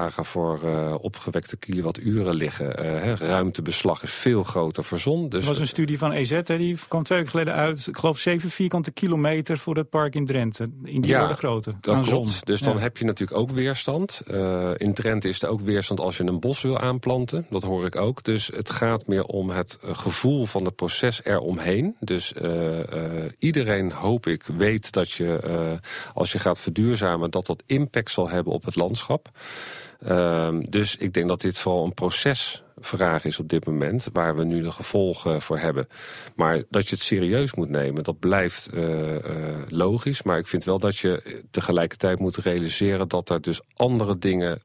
voor 0.00 0.60
uh, 0.64 0.94
opgewekte 1.00 1.56
kilowatturen 1.56 2.34
liggen. 2.34 2.66
Hè, 2.80 3.14
ruimtebeslag 3.14 4.02
is 4.02 4.12
veel 4.12 4.42
groter 4.42 4.84
voor 4.84 4.98
zon. 4.98 5.28
Dus 5.28 5.42
er 5.42 5.48
was 5.48 5.58
een 5.58 5.66
studie 5.66 5.98
van 5.98 6.12
EZ, 6.12 6.30
hè, 6.30 6.58
die 6.58 6.78
kwam 6.88 7.02
twee 7.02 7.18
weken 7.18 7.32
geleden 7.32 7.54
uit. 7.54 7.86
Ik 7.86 7.96
geloof 7.96 8.18
7 8.18 8.50
vierkante 8.50 8.90
kilometer 8.90 9.58
voor 9.58 9.74
dat 9.74 9.88
park 9.88 10.14
in 10.14 10.26
Drenthe. 10.26 10.70
In 10.84 11.00
die 11.00 11.10
ja, 11.10 11.34
grootte. 11.34 11.74
Dat. 11.80 12.06
Zon. 12.06 12.28
Dus 12.44 12.60
dan 12.60 12.74
ja. 12.74 12.80
heb 12.80 12.96
je 12.96 13.04
natuurlijk 13.04 13.38
ook 13.38 13.50
weerstand. 13.50 14.22
Uh, 14.30 14.70
in 14.76 14.94
Drenthe 14.94 15.28
is 15.28 15.42
er 15.42 15.48
ook 15.48 15.60
weerstand 15.60 16.00
als 16.00 16.16
je 16.16 16.24
een 16.24 16.40
bos 16.40 16.62
wil 16.62 16.78
aanplanten. 16.78 17.46
Dat 17.50 17.62
hoor 17.62 17.86
ik 17.86 17.96
ook. 17.96 18.24
Dus 18.24 18.46
het 18.54 18.70
gaat 18.70 19.06
meer 19.06 19.24
om 19.24 19.50
het 19.50 19.78
gevoel 19.80 20.46
van 20.46 20.64
het 20.64 20.76
proces 20.76 21.24
eromheen. 21.24 21.96
Dus 22.00 22.34
iedereen, 23.38 23.92
hoop 23.92 24.26
ik, 24.26 24.42
weet 24.56 24.92
dat 24.92 25.10
je 25.10 25.40
als 26.14 26.32
je 26.32 26.38
gaat 26.38 26.58
verduurzamen... 26.58 27.30
dat 27.30 27.46
dat 27.46 27.62
impact 27.66 28.10
zal 28.10 28.28
hebben 28.28 28.52
op 28.52 28.64
het 28.64 28.76
landschap. 28.76 29.30
Uh, 30.08 30.48
dus 30.68 30.96
ik 30.96 31.12
denk 31.12 31.28
dat 31.28 31.40
dit 31.40 31.58
vooral 31.58 31.84
een 31.84 31.94
procesvraag 31.94 33.24
is 33.24 33.38
op 33.38 33.48
dit 33.48 33.66
moment... 33.66 34.08
waar 34.12 34.36
we 34.36 34.44
nu 34.44 34.62
de 34.62 34.72
gevolgen 34.72 35.42
voor 35.42 35.58
hebben. 35.58 35.86
Maar 36.36 36.62
dat 36.70 36.88
je 36.88 36.94
het 36.94 37.04
serieus 37.04 37.54
moet 37.54 37.68
nemen, 37.68 38.04
dat 38.04 38.18
blijft 38.18 38.70
uh, 38.74 39.14
uh, 39.14 39.18
logisch. 39.68 40.22
Maar 40.22 40.38
ik 40.38 40.46
vind 40.46 40.64
wel 40.64 40.78
dat 40.78 40.96
je 40.96 41.42
tegelijkertijd 41.50 42.18
moet 42.18 42.36
realiseren... 42.36 43.08
dat 43.08 43.30
er 43.30 43.40
dus 43.40 43.60
andere 43.76 44.18
dingen 44.18 44.62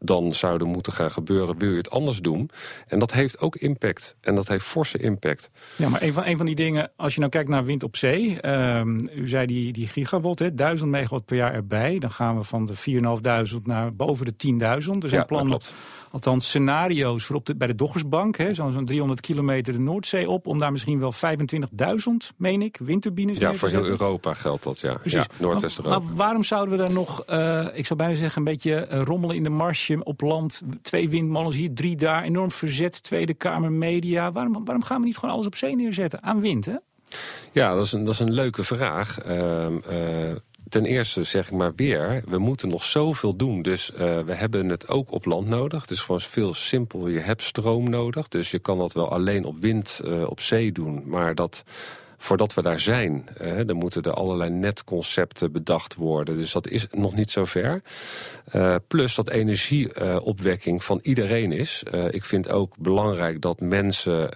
dan 0.00 0.34
zouden 0.34 0.68
moeten 0.68 0.92
gaan 0.92 1.10
gebeuren, 1.10 1.58
wil 1.58 1.70
je 1.70 1.76
het 1.76 1.90
anders 1.90 2.20
doen. 2.20 2.50
En 2.86 2.98
dat 2.98 3.12
heeft 3.12 3.40
ook 3.40 3.56
impact. 3.56 4.16
En 4.20 4.34
dat 4.34 4.48
heeft 4.48 4.64
forse 4.64 4.98
impact. 4.98 5.48
Ja, 5.76 5.88
maar 5.88 6.02
een 6.02 6.12
van, 6.12 6.24
een 6.26 6.36
van 6.36 6.46
die 6.46 6.54
dingen, 6.54 6.90
als 6.96 7.14
je 7.14 7.20
nou 7.20 7.32
kijkt 7.32 7.48
naar 7.48 7.64
wind 7.64 7.82
op 7.82 7.96
zee... 7.96 8.48
Um, 8.48 9.08
u 9.14 9.28
zei 9.28 9.46
die, 9.46 9.72
die 9.72 9.86
gigawatt, 9.86 10.38
hè, 10.38 10.54
1000 10.54 10.90
megawatt 10.90 11.24
per 11.24 11.36
jaar 11.36 11.54
erbij. 11.54 11.98
Dan 11.98 12.10
gaan 12.10 12.36
we 12.36 12.44
van 12.44 12.66
de 12.66 12.74
4.500 13.56 13.62
naar 13.64 13.94
boven 13.94 14.26
de 14.26 14.32
10.000. 14.32 14.58
Er 14.58 14.82
zijn 14.82 15.20
ja, 15.20 15.24
plannen, 15.24 15.60
althans 16.10 16.48
scenario's 16.48 17.24
voor 17.24 17.36
op 17.36 17.46
de, 17.46 17.56
bij 17.56 17.66
de 17.66 17.74
Doggersbank... 17.74 18.36
zo'n 18.52 18.72
zo 18.72 18.84
300 18.84 19.20
kilometer 19.20 19.72
de 19.72 19.80
Noordzee 19.80 20.28
op... 20.28 20.46
om 20.46 20.58
daar 20.58 20.72
misschien 20.72 20.98
wel 20.98 21.14
25.000, 21.14 21.18
meen 22.36 22.62
ik, 22.62 22.78
windturbines 22.82 23.38
Ja, 23.38 23.54
voor 23.54 23.68
heel 23.68 23.86
Europa 23.86 24.34
geldt 24.34 24.62
dat, 24.62 24.80
ja. 24.80 24.94
Precies. 24.94 25.12
ja 25.12 25.26
Noordwest-Europa. 25.38 25.98
Maar, 25.98 26.08
maar, 26.08 26.16
waarom 26.16 26.44
zouden 26.44 26.78
we 26.78 26.84
daar 26.84 26.92
nog, 26.92 27.24
uh, 27.30 27.66
ik 27.72 27.86
zou 27.86 27.98
bijna 27.98 28.14
zeggen... 28.14 28.38
een 28.38 28.44
beetje 28.44 28.88
uh, 28.92 29.02
rommelen 29.02 29.36
in 29.36 29.42
de 29.42 29.50
marge 29.50 29.89
op 29.98 30.20
land? 30.20 30.62
Twee 30.82 31.08
windmolens 31.08 31.56
hier, 31.56 31.74
drie 31.74 31.96
daar, 31.96 32.22
enorm 32.22 32.50
verzet, 32.50 33.02
Tweede 33.02 33.34
Kamer, 33.34 33.72
media. 33.72 34.32
Waarom, 34.32 34.64
waarom 34.64 34.84
gaan 34.84 35.00
we 35.00 35.06
niet 35.06 35.16
gewoon 35.16 35.34
alles 35.34 35.46
op 35.46 35.54
zee 35.54 35.76
neerzetten? 35.76 36.22
Aan 36.22 36.40
wind, 36.40 36.64
hè? 36.64 36.76
Ja, 37.52 37.74
dat 37.74 37.84
is 37.84 37.92
een, 37.92 38.04
dat 38.04 38.14
is 38.14 38.20
een 38.20 38.32
leuke 38.32 38.64
vraag. 38.64 39.26
Uh, 39.26 39.66
ten 40.68 40.84
eerste 40.84 41.24
zeg 41.24 41.46
ik 41.46 41.56
maar 41.56 41.74
weer, 41.74 42.22
we 42.26 42.38
moeten 42.38 42.68
nog 42.68 42.84
zoveel 42.84 43.36
doen. 43.36 43.62
Dus 43.62 43.90
uh, 43.90 43.98
we 43.98 44.34
hebben 44.34 44.68
het 44.68 44.88
ook 44.88 45.12
op 45.12 45.24
land 45.24 45.48
nodig. 45.48 45.80
Het 45.80 45.90
is 45.90 46.00
gewoon 46.00 46.20
veel 46.20 46.54
simpel. 46.54 47.08
Je 47.08 47.18
hebt 47.18 47.42
stroom 47.42 47.90
nodig. 47.90 48.28
Dus 48.28 48.50
je 48.50 48.58
kan 48.58 48.78
dat 48.78 48.92
wel 48.92 49.12
alleen 49.12 49.44
op 49.44 49.58
wind 49.58 50.00
uh, 50.04 50.28
op 50.28 50.40
zee 50.40 50.72
doen. 50.72 51.02
Maar 51.06 51.34
dat 51.34 51.62
voordat 52.22 52.54
we 52.54 52.62
daar 52.62 52.80
zijn, 52.80 53.28
dan 53.66 53.76
moeten 53.76 54.02
er 54.02 54.12
allerlei 54.12 54.50
netconcepten 54.50 55.52
bedacht 55.52 55.94
worden. 55.94 56.38
Dus 56.38 56.52
dat 56.52 56.68
is 56.68 56.86
nog 56.90 57.14
niet 57.14 57.30
zo 57.30 57.44
ver. 57.44 57.82
Uh, 58.54 58.74
plus 58.86 59.14
dat 59.14 59.28
energieopwekking 59.28 60.84
van 60.84 60.98
iedereen 61.02 61.52
is. 61.52 61.82
Uh, 61.94 62.04
ik 62.10 62.24
vind 62.24 62.50
ook 62.50 62.76
belangrijk 62.78 63.40
dat 63.40 63.60
mensen 63.60 64.28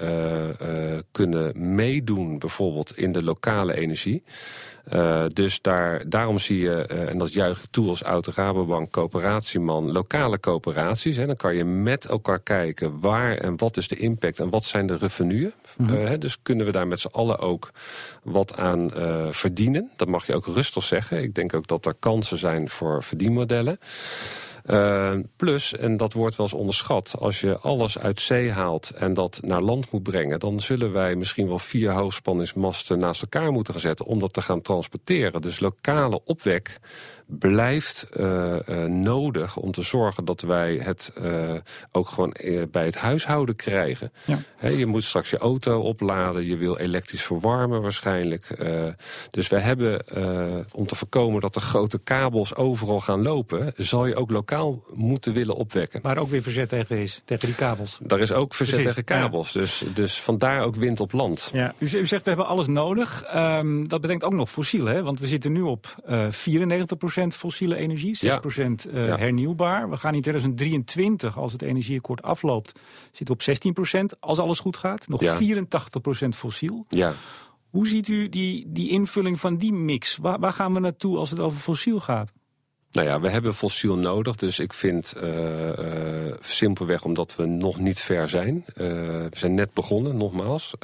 kunnen 1.10 1.74
meedoen, 1.74 2.38
bijvoorbeeld 2.38 2.96
in 2.96 3.12
de 3.12 3.22
lokale 3.22 3.76
energie. 3.76 4.22
Uh, 4.92 5.24
dus 5.28 5.60
daar, 5.60 6.08
daarom 6.08 6.38
zie 6.38 6.58
je, 6.58 6.88
uh, 6.92 7.08
en 7.08 7.18
dat 7.18 7.32
juich 7.32 7.62
ik 7.62 7.70
toe 7.70 7.88
als 7.88 8.04
oud 8.04 8.26
Rabobank 8.26 8.90
coöperatieman, 8.90 9.92
lokale 9.92 10.40
coöperaties. 10.40 11.16
Hè, 11.16 11.26
dan 11.26 11.36
kan 11.36 11.54
je 11.54 11.64
met 11.64 12.04
elkaar 12.04 12.40
kijken 12.40 13.00
waar 13.00 13.36
en 13.36 13.56
wat 13.56 13.76
is 13.76 13.88
de 13.88 13.96
impact 13.96 14.40
en 14.40 14.50
wat 14.50 14.64
zijn 14.64 14.86
de 14.86 14.96
revenuen. 14.96 15.52
Mm 15.76 15.86
-hmm. 15.86 15.96
uh, 15.96 16.08
hè, 16.08 16.18
dus 16.18 16.42
kunnen 16.42 16.66
we 16.66 16.72
daar 16.72 16.88
met 16.88 17.00
z'n 17.00 17.08
allen 17.12 17.38
ook 17.38 17.70
wat 18.22 18.56
aan 18.56 18.90
verdienen. 19.30 19.90
Dat 19.96 20.08
mag 20.08 20.26
je 20.26 20.34
ook 20.34 20.46
rustig 20.46 20.82
zeggen. 20.82 21.22
Ik 21.22 21.34
denk 21.34 21.54
ook 21.54 21.66
dat 21.66 21.86
er 21.86 21.94
kansen 21.98 22.38
zijn 22.38 22.68
voor 22.68 23.02
verdienmodellen. 23.02 23.78
Uh, 24.70 25.12
plus, 25.36 25.76
en 25.76 25.96
dat 25.96 26.12
wordt 26.12 26.36
wel 26.36 26.46
eens 26.46 26.54
onderschat, 26.54 27.14
als 27.18 27.40
je 27.40 27.58
alles 27.58 27.98
uit 27.98 28.20
zee 28.20 28.50
haalt 28.50 28.90
en 28.90 29.14
dat 29.14 29.40
naar 29.42 29.62
land 29.62 29.90
moet 29.90 30.02
brengen, 30.02 30.40
dan 30.40 30.60
zullen 30.60 30.92
wij 30.92 31.14
misschien 31.16 31.48
wel 31.48 31.58
vier 31.58 31.92
hoogspanningsmasten 31.92 32.98
naast 32.98 33.22
elkaar 33.22 33.52
moeten 33.52 33.72
gaan 33.72 33.82
zetten 33.82 34.06
om 34.06 34.18
dat 34.18 34.32
te 34.32 34.42
gaan 34.42 34.60
transporteren. 34.60 35.40
Dus 35.40 35.60
lokale 35.60 36.20
opwek 36.24 36.78
blijft 37.26 38.06
uh, 38.16 38.54
uh, 38.68 38.84
nodig 38.84 39.56
om 39.56 39.72
te 39.72 39.82
zorgen 39.82 40.24
dat 40.24 40.40
wij 40.40 40.76
het 40.76 41.12
ook 41.92 42.08
gewoon 42.08 42.36
bij 42.70 42.84
het 42.84 42.96
huishouden 42.96 43.56
krijgen. 43.56 44.12
Ja. 44.24 44.38
He, 44.56 44.68
je 44.68 44.86
moet 44.86 45.04
straks 45.04 45.30
je 45.30 45.38
auto 45.38 45.80
opladen, 45.80 46.46
je 46.46 46.56
wil 46.56 46.78
elektrisch 46.78 47.22
verwarmen 47.22 47.82
waarschijnlijk. 47.82 48.64
dus 49.30 49.48
wij 49.48 49.60
hebben, 49.60 50.04
om 50.74 50.86
te 50.86 50.96
voorkomen 50.96 51.40
dat 51.40 51.54
de 51.54 51.60
grote 51.60 51.98
kabels 51.98 52.54
overal 52.54 53.00
gaan 53.00 53.22
lopen, 53.22 53.72
zal 53.76 54.06
je 54.06 54.16
ook 54.16 54.30
lokaal 54.30 54.53
lokaal 54.56 54.82
moeten 54.94 55.32
willen 55.32 55.54
opwekken. 55.56 56.02
Waar 56.02 56.18
ook 56.18 56.28
weer 56.28 56.42
verzet 56.42 56.68
tegen 56.68 56.96
is, 56.98 57.22
tegen 57.24 57.46
die 57.46 57.56
kabels. 57.56 57.98
Daar 58.02 58.20
is 58.20 58.32
ook 58.32 58.54
verzet 58.54 58.74
Precies, 58.74 58.94
tegen 58.94 59.20
kabels. 59.20 59.52
Dus, 59.52 59.84
dus 59.94 60.20
vandaar 60.20 60.62
ook 60.64 60.74
wind 60.74 61.00
op 61.00 61.12
land. 61.12 61.50
Ja, 61.52 61.74
u, 61.78 61.84
u 61.84 62.06
zegt 62.06 62.22
we 62.22 62.28
hebben 62.28 62.46
alles 62.46 62.66
nodig. 62.66 63.22
Ehm, 63.22 63.84
dat 63.84 64.00
betekent 64.00 64.24
ook 64.24 64.32
nog 64.32 64.50
fossiel, 64.50 64.84
hè? 64.84 65.02
Want 65.02 65.18
we 65.20 65.26
zitten 65.26 65.52
nu 65.52 65.60
op 65.60 65.94
eh 66.04 66.28
94% 66.30 67.34
fossiele 67.34 67.76
energie, 67.76 68.16
6% 68.16 68.86
eh, 68.86 69.06
Ja. 69.06 69.16
hernieuwbaar. 69.16 69.90
We 69.90 69.96
gaan 69.96 70.14
in 70.14 70.20
2023, 70.20 71.38
als 71.38 71.52
het 71.52 71.62
energieakkoord 71.62 72.22
afloopt, 72.22 72.72
zitten 73.12 73.26
we 73.26 73.32
op 73.32 73.42
16%. 73.42 74.16
Als 74.20 74.38
alles 74.38 74.58
goed 74.58 74.76
gaat, 74.76 75.08
nog 75.08 75.20
Ja. 75.20 75.36
84% 75.36 76.36
fossiel. 76.36 76.84
Ja. 76.88 77.12
Hoe 77.70 77.88
ziet 77.88 78.08
u 78.08 78.28
die, 78.28 78.66
die 78.68 78.90
invulling 78.90 79.40
van 79.40 79.56
die 79.56 79.72
mix? 79.72 80.16
Waar, 80.16 80.38
waar 80.38 80.52
gaan 80.52 80.74
we 80.74 80.80
naartoe 80.80 81.16
als 81.18 81.30
het 81.30 81.38
over 81.40 81.58
fossiel 81.60 82.00
gaat? 82.00 82.32
Nou 82.94 83.06
ja, 83.06 83.20
we 83.20 83.28
hebben 83.28 83.54
fossiel 83.54 83.96
nodig. 83.96 84.36
Dus 84.36 84.58
ik 84.58 84.72
vind 84.72 85.12
eh, 85.12 85.30
simpelweg 86.40 87.04
omdat 87.04 87.36
we 87.36 87.46
nog 87.46 87.78
niet 87.78 88.00
ver 88.00 88.28
zijn. 88.28 88.64
Eh, 88.66 88.86
we 88.86 89.36
zijn 89.36 89.54
net 89.54 89.72
begonnen, 89.72 90.16
nogmaals. 90.16 90.74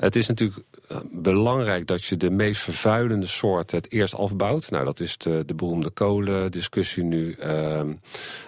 Het 0.00 0.16
is 0.16 0.28
natuurlijk 0.28 0.64
eh, 0.88 0.96
belangrijk 1.12 1.86
dat 1.86 2.04
je 2.04 2.16
de 2.16 2.30
meest 2.30 2.62
vervuilende 2.62 3.26
soorten 3.26 3.76
het 3.76 3.92
eerst 3.92 4.14
afbouwt. 4.14 4.70
Nou, 4.70 4.84
dat 4.84 5.00
is 5.00 5.16
de, 5.16 5.42
de 5.46 5.54
beroemde 5.54 5.90
kolendiscussie 5.90 7.04
nu. 7.04 7.32
Ehm, 7.32 7.88
U 7.88 7.98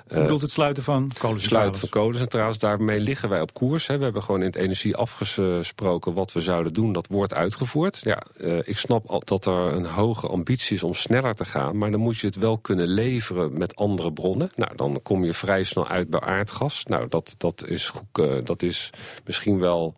eh, 0.07 0.23
bedoelt 0.23 0.41
het 0.41 0.51
sluiten 0.51 0.83
van 0.83 0.95
kolencentrales? 0.95 1.49
sluiten 1.49 1.81
van 1.81 1.88
kolencentrales. 1.88 2.59
Daarmee 2.59 3.01
liggen 3.01 3.29
wij 3.29 3.41
op 3.41 3.55
koers. 3.55 3.87
Hè. 3.87 3.99
We 3.99 4.05
hebben 4.05 4.23
gewoon 4.23 4.41
in 4.41 4.47
het 4.47 4.57
energie 4.57 4.97
afgesproken 4.97 6.15
wat 6.15 6.33
we 6.33 6.41
zouden 6.41 6.73
doen. 6.73 6.93
Dat 6.93 7.07
wordt 7.07 7.35
uitgevoerd. 7.35 8.01
Ja, 8.03 8.23
eh, 8.37 8.59
ik 8.59 8.79
snap 8.79 9.07
al 9.07 9.23
dat 9.25 9.47
er 9.47 9.53
een 9.53 9.87
hoge 9.87 10.29
ambitie 10.29 10.77
is 10.77 10.83
om 10.83 10.95
sneller 10.95 11.35
te 11.35 11.45
gaan. 11.45 11.79
Maar 11.79 11.91
dan 11.91 12.01
moet 12.01 12.19
je 12.19 12.27
het 12.27 12.37
wel 12.37 12.59
kunnen 12.59 12.88
leveren 12.88 13.59
met 13.59 13.77
andere 13.77 14.12
bronnen. 14.12 14.51
Nou, 14.55 14.77
dan 14.77 15.01
kom 15.03 15.25
je 15.25 15.35
vrij 15.35 15.62
snel 15.62 15.88
uit 15.88 16.11
bij 16.11 16.21
aardgas. 16.21 16.85
Nou, 16.85 17.09
dat, 17.09 17.35
dat, 17.38 17.65
is, 17.67 17.88
goed, 17.88 18.47
dat 18.47 18.62
is 18.62 18.91
misschien 19.25 19.59
wel... 19.59 19.95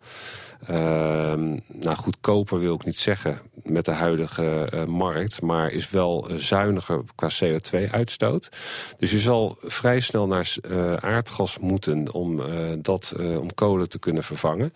Ehm, 0.67 1.59
nou, 1.67 1.95
goedkoper 1.95 2.59
wil 2.59 2.73
ik 2.73 2.85
niet 2.85 2.97
zeggen 2.97 3.39
met 3.63 3.85
de 3.85 3.91
huidige 3.91 4.69
eh, 4.71 4.83
markt, 4.85 5.41
maar 5.41 5.71
is 5.71 5.89
wel 5.89 6.29
eh, 6.29 6.35
zuiniger 6.35 7.03
qua 7.15 7.29
CO2-uitstoot. 7.43 8.49
Dus 8.97 9.11
je 9.11 9.19
zal 9.19 9.57
vrij 9.61 9.99
snel 9.99 10.27
naar 10.27 10.55
eh, 10.61 10.93
aardgas 10.93 11.59
moeten 11.59 12.13
om, 12.13 12.41
dat, 12.81 13.15
om 13.39 13.53
kolen 13.53 13.89
te 13.89 13.99
kunnen 13.99 14.23
vervangen. 14.23 14.73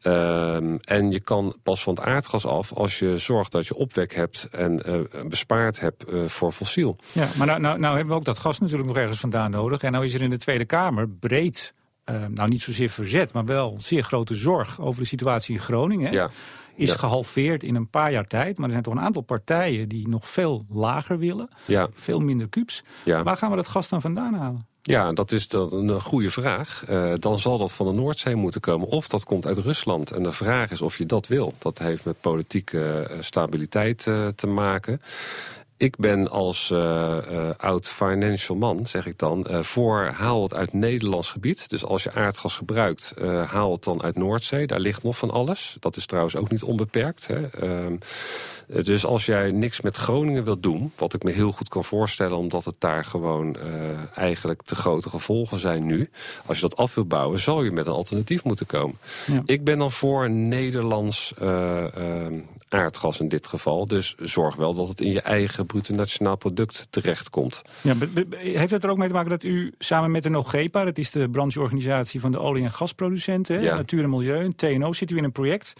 Ehm, 0.00 0.76
en 0.80 1.10
je 1.10 1.20
kan 1.20 1.56
pas 1.62 1.82
van 1.82 1.94
het 1.94 2.04
aardgas 2.04 2.46
af 2.46 2.72
als 2.72 2.98
je 2.98 3.18
zorgt 3.18 3.52
dat 3.52 3.66
je 3.66 3.74
opwek 3.74 4.14
hebt 4.14 4.48
en 4.50 4.82
bespaard 5.28 5.80
hebt 5.80 6.04
voor 6.26 6.52
fossiel. 6.52 6.96
Ja, 7.12 7.28
maar 7.36 7.46
nou, 7.46 7.60
nou, 7.60 7.78
nou 7.78 7.96
hebben 7.96 8.12
we 8.12 8.20
ook 8.20 8.24
dat 8.24 8.38
gas 8.38 8.58
natuurlijk 8.58 8.88
nog 8.88 8.96
ergens 8.96 9.20
vandaan 9.20 9.50
nodig. 9.50 9.82
En 9.82 9.92
nou 9.92 10.04
is 10.04 10.14
er 10.14 10.22
in 10.22 10.30
de 10.30 10.36
Tweede 10.36 10.64
Kamer 10.64 11.08
breed, 11.08 11.74
eh, 12.04 12.24
nou 12.30 12.48
niet 12.48 12.62
zozeer 12.62 12.90
verzet, 12.90 13.32
maar 13.32 13.44
wel 13.44 13.76
zeer 13.78 14.02
grote 14.04 14.34
zorg 14.34 14.80
over 14.80 15.00
de 15.02 15.08
situatie 15.08 15.54
in 15.54 15.60
Groningen. 15.60 16.12
Ja. 16.12 16.30
Is 16.76 16.88
Ja. 16.88 16.96
gehalveerd 16.96 17.62
in 17.62 17.74
een 17.74 17.88
paar 17.90 18.12
jaar 18.12 18.26
tijd. 18.26 18.56
Maar 18.56 18.64
er 18.66 18.70
zijn 18.72 18.82
toch 18.82 18.94
een 18.94 19.00
aantal 19.00 19.22
partijen 19.22 19.88
die 19.88 20.08
nog 20.08 20.28
veel 20.28 20.64
lager 20.68 21.18
willen. 21.18 21.48
Ja, 21.64 21.88
Veel 21.92 22.20
minder 22.20 22.48
kubus. 22.48 22.82
Waar 23.04 23.36
gaan 23.36 23.50
we 23.50 23.56
dat 23.56 23.68
gas 23.68 23.88
dan 23.88 24.00
vandaan 24.00 24.34
halen? 24.34 24.66
Ja, 24.82 25.12
dat 25.12 25.32
is 25.32 25.48
dan 25.48 25.72
een 25.72 26.00
goede 26.00 26.30
vraag. 26.30 26.84
Eh, 26.88 27.12
dan 27.18 27.38
zal 27.38 27.58
dat 27.58 27.72
van 27.72 27.86
de 27.86 27.92
Noordzee 27.92 28.34
moeten 28.34 28.60
komen. 28.60 28.88
Of 28.88 29.08
dat 29.08 29.24
komt 29.24 29.46
uit 29.46 29.58
Rusland. 29.58 30.10
En 30.10 30.22
de 30.22 30.32
vraag 30.32 30.70
is 30.70 30.82
of 30.82 30.98
je 30.98 31.06
dat 31.06 31.26
wil. 31.26 31.54
Dat 31.58 31.78
heeft 31.78 32.04
met 32.04 32.20
politieke 32.20 33.06
eh, 33.10 33.16
stabiliteit 33.20 34.06
eh, 34.06 34.26
te 34.26 34.46
maken. 34.46 35.00
Ik 35.84 35.96
ben 35.96 36.30
als 36.30 36.70
eh, 36.70 37.16
eh, 37.16 37.50
oud 37.56 37.86
financial 37.86 38.56
man, 38.56 38.86
zeg 38.86 39.06
ik 39.06 39.18
dan, 39.18 39.46
eh, 39.46 39.62
voor 39.62 40.04
haal 40.04 40.42
het 40.42 40.54
uit 40.54 40.72
Nederlands 40.72 41.30
gebied. 41.30 41.68
Dus 41.68 41.84
als 41.84 42.02
je 42.02 42.12
aardgas 42.12 42.56
gebruikt, 42.56 43.14
haal 43.46 43.72
het 43.72 43.84
dan 43.84 44.02
uit 44.02 44.16
Noordzee. 44.16 44.66
Daar 44.66 44.80
ligt 44.80 45.02
nog 45.02 45.18
van 45.18 45.30
alles. 45.30 45.76
Dat 45.80 45.96
is 45.96 46.06
trouwens 46.06 46.36
ook 46.36 46.50
niet 46.50 46.62
onbeperkt. 46.62 47.26
Hè. 47.26 47.46
Ehm, 47.46 47.96
eh, 48.68 48.84
dus 48.84 49.06
als 49.06 49.26
jij 49.26 49.50
niks 49.50 49.80
met 49.80 49.96
Groningen 49.96 50.44
wilt 50.44 50.62
doen, 50.62 50.92
wat 50.96 51.14
ik 51.14 51.22
me 51.22 51.30
heel 51.30 51.52
goed 51.52 51.68
kan 51.68 51.84
voorstellen, 51.84 52.36
omdat 52.36 52.64
het 52.64 52.76
daar 52.78 53.04
gewoon 53.04 53.56
eigenlijk 54.14 54.62
te 54.62 54.74
grote 54.74 55.08
gevolgen 55.08 55.58
zijn 55.58 55.86
nu. 55.86 56.10
Als 56.46 56.56
je 56.60 56.68
dat 56.68 56.76
af 56.76 56.94
wilt 56.94 57.08
bouwen, 57.08 57.40
zal 57.40 57.62
je 57.62 57.70
met 57.70 57.86
een 57.86 57.92
alternatief 57.92 58.44
moeten 58.44 58.66
komen. 58.66 58.98
Ja. 59.26 59.42
Ik 59.46 59.64
ben 59.64 59.78
dan 59.78 59.92
voor 59.92 60.30
Nederlands 60.30 61.34
eh, 61.38 61.84
eh, 61.84 62.32
aardgas 62.74 63.20
in 63.20 63.28
dit 63.28 63.46
geval. 63.46 63.86
Dus 63.86 64.14
zorg 64.18 64.56
wel 64.56 64.74
dat 64.74 64.88
het 64.88 65.00
in 65.00 65.12
je 65.12 65.20
eigen 65.20 65.66
bruto 65.66 65.94
nationaal 65.94 66.36
product 66.36 66.86
terechtkomt. 66.90 67.62
Ja, 67.82 67.94
heeft 68.30 68.70
het 68.70 68.84
er 68.84 68.90
ook 68.90 68.98
mee 68.98 69.08
te 69.08 69.14
maken 69.14 69.30
dat 69.30 69.44
u 69.44 69.72
samen 69.78 70.10
met 70.10 70.22
de 70.22 70.28
NOGEPA... 70.28 70.84
dat 70.84 70.98
is 70.98 71.10
de 71.10 71.30
brancheorganisatie 71.30 72.20
van 72.20 72.32
de 72.32 72.38
olie- 72.38 72.64
en 72.64 72.72
gasproducenten... 72.72 73.60
Ja. 73.62 73.74
Natuur 73.74 74.02
en 74.02 74.10
Milieu, 74.10 74.52
TNO, 74.56 74.92
zit 74.92 75.10
u 75.10 75.16
in 75.16 75.24
een 75.24 75.32
project... 75.32 75.72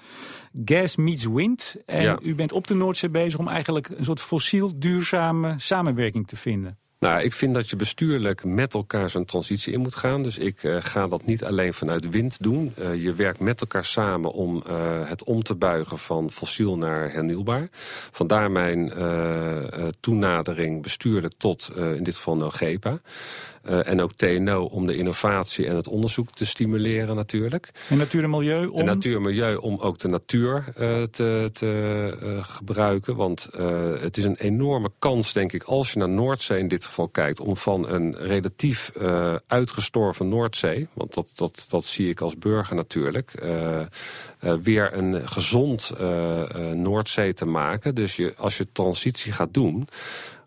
Gas 0.64 0.96
meets 0.96 1.26
wind. 1.26 1.74
En 1.86 2.02
Ja. 2.02 2.18
u 2.22 2.34
bent 2.34 2.52
op 2.52 2.66
de 2.66 2.74
Noordzee 2.74 3.10
bezig 3.10 3.38
om 3.38 3.48
eigenlijk 3.48 3.88
een 3.88 4.04
soort 4.04 4.20
fossiel 4.20 4.72
duurzame 4.78 5.54
samenwerking 5.58 6.26
te 6.26 6.36
vinden. 6.36 6.78
Nou, 7.04 7.22
ik 7.22 7.32
vind 7.32 7.54
dat 7.54 7.70
je 7.70 7.76
bestuurlijk 7.76 8.44
met 8.44 8.74
elkaar 8.74 9.10
zo'n 9.10 9.24
transitie 9.24 9.72
in 9.72 9.80
moet 9.80 9.94
gaan. 9.94 10.22
Dus 10.22 10.38
ik 10.38 10.62
eh, 10.62 10.76
ga 10.80 11.06
dat 11.06 11.26
niet 11.26 11.44
alleen 11.44 11.74
vanuit 11.74 12.10
wind 12.10 12.42
doen. 12.42 12.72
Eh, 12.76 13.02
je 13.02 13.14
werkt 13.14 13.40
met 13.40 13.60
elkaar 13.60 13.84
samen 13.84 14.32
om 14.32 14.62
eh, 14.66 14.74
het 15.08 15.24
om 15.24 15.42
te 15.42 15.54
buigen 15.54 15.98
van 15.98 16.30
fossiel 16.30 16.78
naar 16.78 17.12
hernieuwbaar. 17.12 17.68
Vandaar 18.10 18.50
mijn 18.50 18.92
toenadering 20.00 20.82
bestuurlijk 20.82 21.34
tot 21.36 21.70
in 21.76 22.04
dit 22.04 22.16
geval 22.16 22.36
NOGEPA. 22.36 23.00
Eh, 23.64 23.86
en 23.86 24.00
ook 24.00 24.12
TNO 24.12 24.64
om 24.64 24.86
de 24.86 24.96
innovatie 24.96 25.66
en 25.66 25.76
het 25.76 25.88
onderzoek 25.88 26.30
te 26.30 26.46
stimuleren 26.46 27.16
natuurlijk. 27.16 27.70
En 27.88 27.98
Natuur 27.98 28.22
en 28.22 28.30
Milieu 28.30 28.66
om... 28.66 28.80
En 28.80 28.84
natuur 28.84 29.16
en 29.16 29.22
milieu 29.22 29.56
om 29.56 29.78
ook 29.78 29.98
de 29.98 30.08
natuur 30.08 30.64
eh, 30.76 31.02
te, 31.02 31.50
te 31.52 32.16
eh, 32.22 32.44
gebruiken. 32.44 33.16
Want 33.16 33.48
het 34.00 34.16
is 34.16 34.24
een 34.24 34.36
enorme 34.36 34.90
kans, 34.98 35.32
denk 35.32 35.52
ik, 35.52 35.62
als 35.62 35.92
je 35.92 35.98
naar 35.98 36.08
Noordzee 36.08 36.58
in 36.58 36.68
dit 36.68 36.84
geval 36.84 37.08
kijkt... 37.08 37.40
om 37.40 37.56
van 37.56 37.88
een 37.88 38.16
relatief 38.16 38.92
uitgestorven 39.46 40.28
Noordzee... 40.28 40.88
want 40.92 41.14
dat, 41.14 41.30
dat, 41.34 41.66
dat 41.68 41.84
zie 41.84 42.08
ik 42.08 42.20
als 42.20 42.38
burger 42.38 42.76
natuurlijk... 42.76 43.44
weer 44.62 44.90
een 44.92 45.28
gezond 45.28 45.92
Noordzee 46.74 47.34
te 47.34 47.44
maken. 47.44 47.94
Dus 47.94 48.16
je, 48.16 48.34
als 48.36 48.58
je 48.58 48.72
transitie 48.72 49.32
gaat 49.32 49.54
doen 49.54 49.88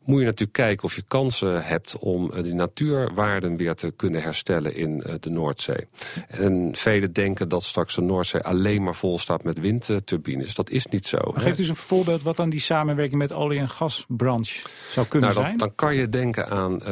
moet 0.08 0.20
je 0.20 0.26
natuurlijk 0.26 0.58
kijken 0.58 0.84
of 0.84 0.96
je 0.96 1.04
kansen 1.08 1.65
hebt 1.65 1.98
om 1.98 2.32
eh, 2.32 2.43
die 2.43 2.54
natuurwaarden 2.54 3.58
weer 3.58 3.76
te 3.76 3.91
kunnen 3.96 4.22
herstellen 4.22 4.76
in 4.76 5.04
eh, 5.04 5.13
de 5.20 5.30
Noordzee. 5.30 5.88
En 6.28 6.70
velen 6.74 7.13
denken 7.13 7.50
dat 7.50 7.63
straks 7.63 7.96
de 7.96 8.02
Noordzee 8.02 8.41
alleen 8.41 8.84
maar 8.84 8.96
vol 8.96 9.20
staat 9.20 9.43
met 9.43 9.60
windturbines. 9.60 10.56
Dat 10.56 10.70
is 10.70 10.86
niet 10.86 11.08
zo. 11.08 11.17
hè. 11.34 11.41
Geeft 11.41 11.58
u 11.58 11.60
eens 11.62 11.70
een 11.70 11.76
voorbeeld 11.76 12.22
wat 12.24 12.36
dan 12.36 12.50
die 12.50 12.60
samenwerking 12.60 13.17
met 13.17 13.32
olie- 13.32 13.60
en 13.60 13.70
gasbranche 13.70 14.62
zou 14.91 15.08
kunnen 15.08 15.30
Nou, 15.30 15.41
zijn? 15.41 15.58
dan, 15.58 15.76
kan 15.76 15.96
je 15.96 16.10
denken 16.10 16.50
aan 16.50 16.82
eh, 16.82 16.86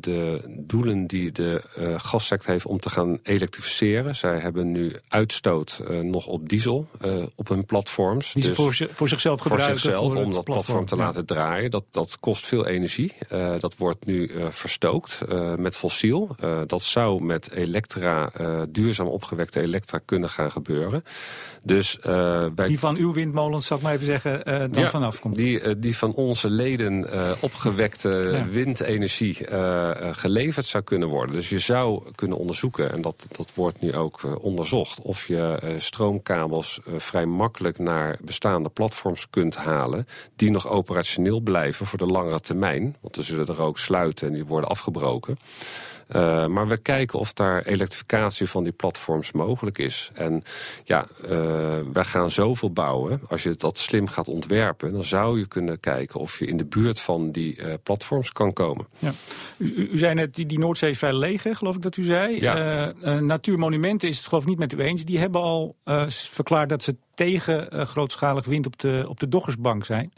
de 0.00 0.40
doelen 0.48 1.06
die 1.06 1.32
de 1.32 1.62
gassector 1.98 2.50
heeft 2.52 2.66
om 2.66 2.80
te 2.80 2.90
gaan 2.90 3.18
elektrificeren. 3.22 4.14
Zij 4.14 4.38
hebben 4.38 4.72
nu 4.72 4.92
uitstoot 5.08 5.82
nog 6.02 6.26
op 6.26 6.48
diesel 6.48 6.88
op 7.36 7.48
hun 7.48 7.64
platforms. 7.64 8.32
Die 8.32 8.42
ze 8.42 8.48
Dus- 8.48 8.56
voor, 8.58 8.74
zi- 8.74 8.88
voor 8.92 9.08
zichzelf 9.08 9.38
voor 9.40 9.50
gebruiken. 9.50 9.80
zichzelf 9.80 10.06
voor 10.12 10.16
om 10.20 10.24
het 10.26 10.34
dat 10.34 10.44
platform 10.44 10.86
te 10.86 10.96
ja. 10.96 11.02
laten 11.02 11.26
draaien. 11.26 11.70
Dat, 11.70 11.84
dat 11.98 12.16
kost 12.20 12.46
veel 12.46 12.66
energie. 12.66 13.12
Eh, 13.28 13.52
dat 13.58 13.76
wordt 13.76 14.06
nu 14.06 14.26
eh, 14.26 14.46
verstookt 14.50 15.20
eh, 15.28 15.54
met 15.54 15.76
fossiel. 15.76 16.36
Dat 16.66 16.82
zou 16.82 17.22
met 17.22 17.50
elektra, 17.50 18.30
duurzaam 18.68 19.06
opgewekte 19.06 19.60
elektra 19.60 20.00
kunnen 20.04 20.30
gaan 20.30 20.50
gebeuren. 20.50 21.04
Dus 21.62 21.98
bij 22.54 22.66
Die 22.66 22.78
van 22.78 22.96
uw 22.96 23.12
windmolens, 23.12 23.66
zal 23.66 23.76
ik 23.76 23.82
maar 23.82 23.92
even 23.92 24.06
zeggen, 24.06 24.44
dan 24.44 24.82
Ja, 24.82 24.88
vanaf 24.88 25.20
komt. 25.20 25.34
die, 25.34 25.78
die 25.78 25.96
van 25.96 26.14
onze 26.14 26.50
leden 26.50 27.06
opgewekte 27.40 28.30
Ja. 28.32 28.46
windenergie 28.60 29.36
geleverd 30.12 30.66
zou 30.66 30.84
kunnen 30.84 31.08
worden. 31.08 31.34
Dus 31.34 31.48
je 31.48 31.58
zou 31.58 32.02
kunnen 32.14 32.38
onderzoeken, 32.38 32.92
en 32.92 33.02
dat, 33.02 33.26
dat 33.36 33.50
wordt 33.54 33.80
nu 33.80 33.94
ook 33.94 34.20
onderzocht... 34.40 35.00
of 35.00 35.26
je 35.26 35.74
stroomkabels 35.78 36.80
vrij 36.96 37.26
makkelijk 37.26 37.78
naar 37.78 38.18
bestaande 38.24 38.68
platforms 38.68 39.30
kunt 39.30 39.56
halen... 39.56 40.06
die 40.36 40.50
nog 40.50 40.68
operationeel 40.68 41.40
blijven 41.40 41.86
voor 41.88 41.98
de 41.98 42.06
langere 42.06 42.40
termijn. 42.40 42.96
Want 43.00 43.16
we 43.16 43.22
zullen 43.22 43.46
er 43.46 43.60
ook 43.60 43.78
sluiten 43.78 44.26
en 44.26 44.34
die 44.34 44.44
worden 44.44 44.70
afgebroken. 44.70 45.38
Uh, 46.16 46.46
maar 46.46 46.68
we 46.68 46.76
kijken 46.76 47.18
of 47.18 47.32
daar 47.32 47.62
elektrificatie 47.62 48.48
van 48.48 48.64
die 48.64 48.72
platforms 48.72 49.32
mogelijk 49.32 49.78
is. 49.78 50.10
En 50.14 50.42
ja, 50.84 51.06
uh, 51.22 51.30
wij 51.92 52.04
gaan 52.04 52.30
zoveel 52.30 52.72
bouwen. 52.72 53.20
Als 53.28 53.42
je 53.42 53.54
dat 53.56 53.78
slim 53.78 54.06
gaat 54.06 54.28
ontwerpen, 54.28 54.92
dan 54.92 55.04
zou 55.04 55.38
je 55.38 55.46
kunnen 55.46 55.80
kijken 55.80 56.20
of 56.20 56.38
je 56.38 56.46
in 56.46 56.56
de 56.56 56.64
buurt 56.64 57.00
van 57.00 57.30
die 57.30 57.56
uh, 57.56 57.74
platforms 57.82 58.32
kan 58.32 58.52
komen. 58.52 58.86
Ja. 58.98 59.12
U, 59.56 59.88
u 59.92 59.98
zei 59.98 60.14
net, 60.14 60.34
die, 60.34 60.46
die 60.46 60.58
Noordzee 60.58 60.90
is 60.90 60.98
vrij 60.98 61.14
leeg, 61.14 61.42
hè, 61.42 61.54
geloof 61.54 61.74
ik 61.74 61.82
dat 61.82 61.96
u 61.96 62.02
zei. 62.02 62.40
Ja. 62.40 62.92
Natuurmonumenten 63.20 64.08
is 64.08 64.16
het 64.16 64.26
geloof 64.26 64.42
ik 64.42 64.48
niet 64.48 64.58
met 64.58 64.72
u 64.72 64.78
eens. 64.78 65.04
Die 65.04 65.18
hebben 65.18 65.40
al 65.40 65.76
verklaard 66.08 66.68
dat 66.68 66.82
ze 66.82 66.96
tegen 67.14 67.86
grootschalig 67.86 68.46
wind 68.46 68.66
op 68.66 68.78
de, 68.78 69.04
op 69.08 69.20
de 69.20 69.28
Doggersbank 69.28 69.84
zijn. 69.84 70.12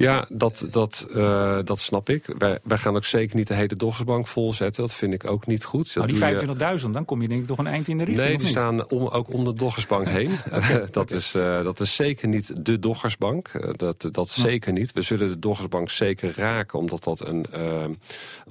Ja, 0.00 0.24
dat, 0.28 0.66
dat, 0.70 1.06
uh, 1.14 1.58
dat 1.64 1.78
snap 1.78 2.08
ik. 2.08 2.34
Wij, 2.38 2.58
wij 2.62 2.78
gaan 2.78 2.96
ook 2.96 3.04
zeker 3.04 3.36
niet 3.36 3.48
de 3.48 3.54
hele 3.54 3.74
Doggersbank 3.74 4.26
volzetten. 4.26 4.82
Dat 4.82 4.94
vind 4.94 5.12
ik 5.14 5.30
ook 5.30 5.46
niet 5.46 5.64
goed. 5.64 5.94
Nou, 5.94 6.06
die 6.06 6.80
25.000, 6.80 6.90
dan 6.90 7.04
kom 7.04 7.22
je 7.22 7.28
denk 7.28 7.40
ik 7.40 7.46
toch 7.46 7.58
een 7.58 7.66
eind 7.66 7.88
in 7.88 7.98
de 7.98 8.04
richting? 8.04 8.28
Nee, 8.28 8.38
die 8.38 8.46
staan 8.46 8.88
om, 8.88 9.06
ook 9.06 9.32
om 9.32 9.44
de 9.44 9.54
Doggersbank 9.54 10.08
heen. 10.18 10.30
dat, 10.90 11.10
is, 11.10 11.34
uh, 11.34 11.62
dat 11.62 11.80
is 11.80 11.94
zeker 11.94 12.28
niet 12.28 12.64
de 12.64 12.78
Doggersbank. 12.78 13.52
Uh, 13.52 13.70
dat 13.76 14.08
dat 14.12 14.28
zeker 14.28 14.72
niet. 14.72 14.92
We 14.92 15.02
zullen 15.02 15.28
de 15.28 15.38
Doggersbank 15.38 15.90
zeker 15.90 16.32
raken... 16.36 16.78
omdat 16.78 17.04
dat 17.04 17.26
een 17.26 17.46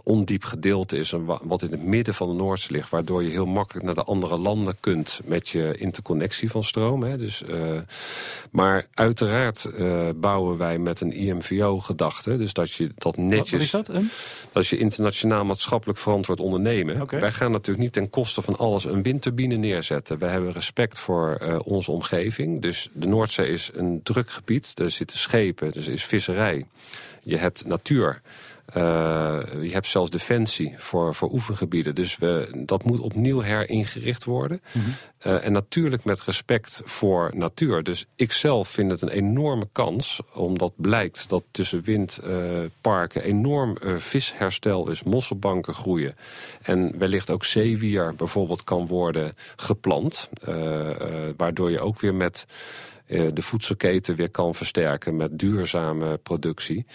ondiep 0.03 0.43
gedeelte 0.43 0.97
is... 0.97 1.13
wat 1.43 1.61
in 1.61 1.71
het 1.71 1.83
midden 1.83 2.13
van 2.13 2.27
de 2.27 2.33
Noordzee 2.33 2.77
ligt... 2.77 2.89
waardoor 2.89 3.23
je 3.23 3.29
heel 3.29 3.45
makkelijk 3.45 3.85
naar 3.85 3.95
de 3.95 4.03
andere 4.03 4.37
landen 4.37 4.75
kunt... 4.79 5.21
met 5.25 5.49
je 5.49 5.75
interconnectie 5.77 6.51
van 6.51 6.63
stroom. 6.63 7.03
Hè. 7.03 7.17
Dus, 7.17 7.43
maar 8.51 8.85
uiteraard 8.93 9.69
bouwen 10.15 10.57
wij 10.57 10.77
met 10.77 11.01
een 11.01 11.11
IM 11.11 11.38
MVO-gedachte. 11.39 12.37
Dus 12.37 12.53
dat 12.53 12.71
je 12.71 12.91
dat 12.95 13.17
netjes... 13.17 13.51
Wat 13.51 13.61
is 13.61 13.71
dat? 13.71 13.89
Een? 13.89 14.09
Dat 14.51 14.67
je 14.67 14.77
internationaal 14.77 15.45
maatschappelijk 15.45 15.99
verantwoord 15.99 16.39
ondernemen. 16.39 17.07
Wij 17.09 17.31
gaan 17.31 17.51
natuurlijk 17.51 17.79
niet 17.79 17.93
ten 17.93 18.09
koste 18.09 18.41
van 18.41 18.57
alles 18.57 18.85
een 18.85 19.03
windturbine 19.03 19.55
neerzetten. 19.55 20.19
Wij 20.19 20.29
hebben 20.29 20.51
respect 20.51 20.99
voor 20.99 21.39
uh, 21.41 21.55
onze 21.63 21.91
omgeving. 21.91 22.61
Dus 22.61 22.89
de 22.93 23.07
Noordzee 23.07 23.47
is 23.47 23.69
een 23.73 23.99
druk 24.03 24.29
gebied. 24.29 24.79
Er 24.79 24.91
zitten 24.91 25.17
schepen, 25.17 25.73
er 25.73 25.91
is 25.91 26.03
visserij. 26.03 26.65
Je 27.23 27.37
hebt 27.37 27.65
natuur. 27.65 28.21
Uh, 28.77 29.39
je 29.61 29.71
hebt 29.71 29.87
zelfs 29.87 30.09
defensie 30.09 30.73
voor, 30.77 31.15
voor 31.15 31.31
oefengebieden. 31.31 31.95
Dus 31.95 32.17
we, 32.17 32.49
dat 32.65 32.83
moet 32.83 32.99
opnieuw 32.99 33.39
heringericht 33.39 34.23
worden. 34.23 34.61
Mm 34.71 34.81
-hmm. 34.81 34.93
uh, 35.31 35.45
en 35.45 35.51
natuurlijk 35.51 36.03
met 36.03 36.21
respect 36.21 36.81
voor 36.85 37.31
natuur. 37.33 37.83
Dus 37.83 38.05
ik 38.15 38.31
zelf 38.31 38.69
vind 38.69 38.91
het 38.91 39.01
een 39.01 39.09
enorme 39.09 39.67
kans, 39.71 40.21
omdat 40.33 40.73
blijkt 40.75 41.29
dat 41.29 41.43
tussen 41.51 41.81
windparken 41.81 43.21
uh, 43.21 43.27
enorm 43.27 43.77
visherstel 43.97 44.89
is, 44.89 45.03
mosselbanken 45.03 45.73
groeien. 45.73 46.15
En 46.61 46.97
wellicht 46.97 47.29
ook 47.29 47.45
zeewier 47.45 48.15
bijvoorbeeld 48.15 48.63
kan 48.63 48.87
worden 48.87 49.33
geplant. 49.55 50.29
waardoor 51.37 51.71
je 51.71 51.79
ook 51.79 51.99
weer 51.99 52.15
met 52.15 52.45
de 53.09 53.41
voedselketen 53.41 54.15
weer 54.15 54.29
kan 54.29 54.55
versterken 54.55 55.15
met 55.15 55.39
duurzame 55.39 56.17
productie. 56.17 56.85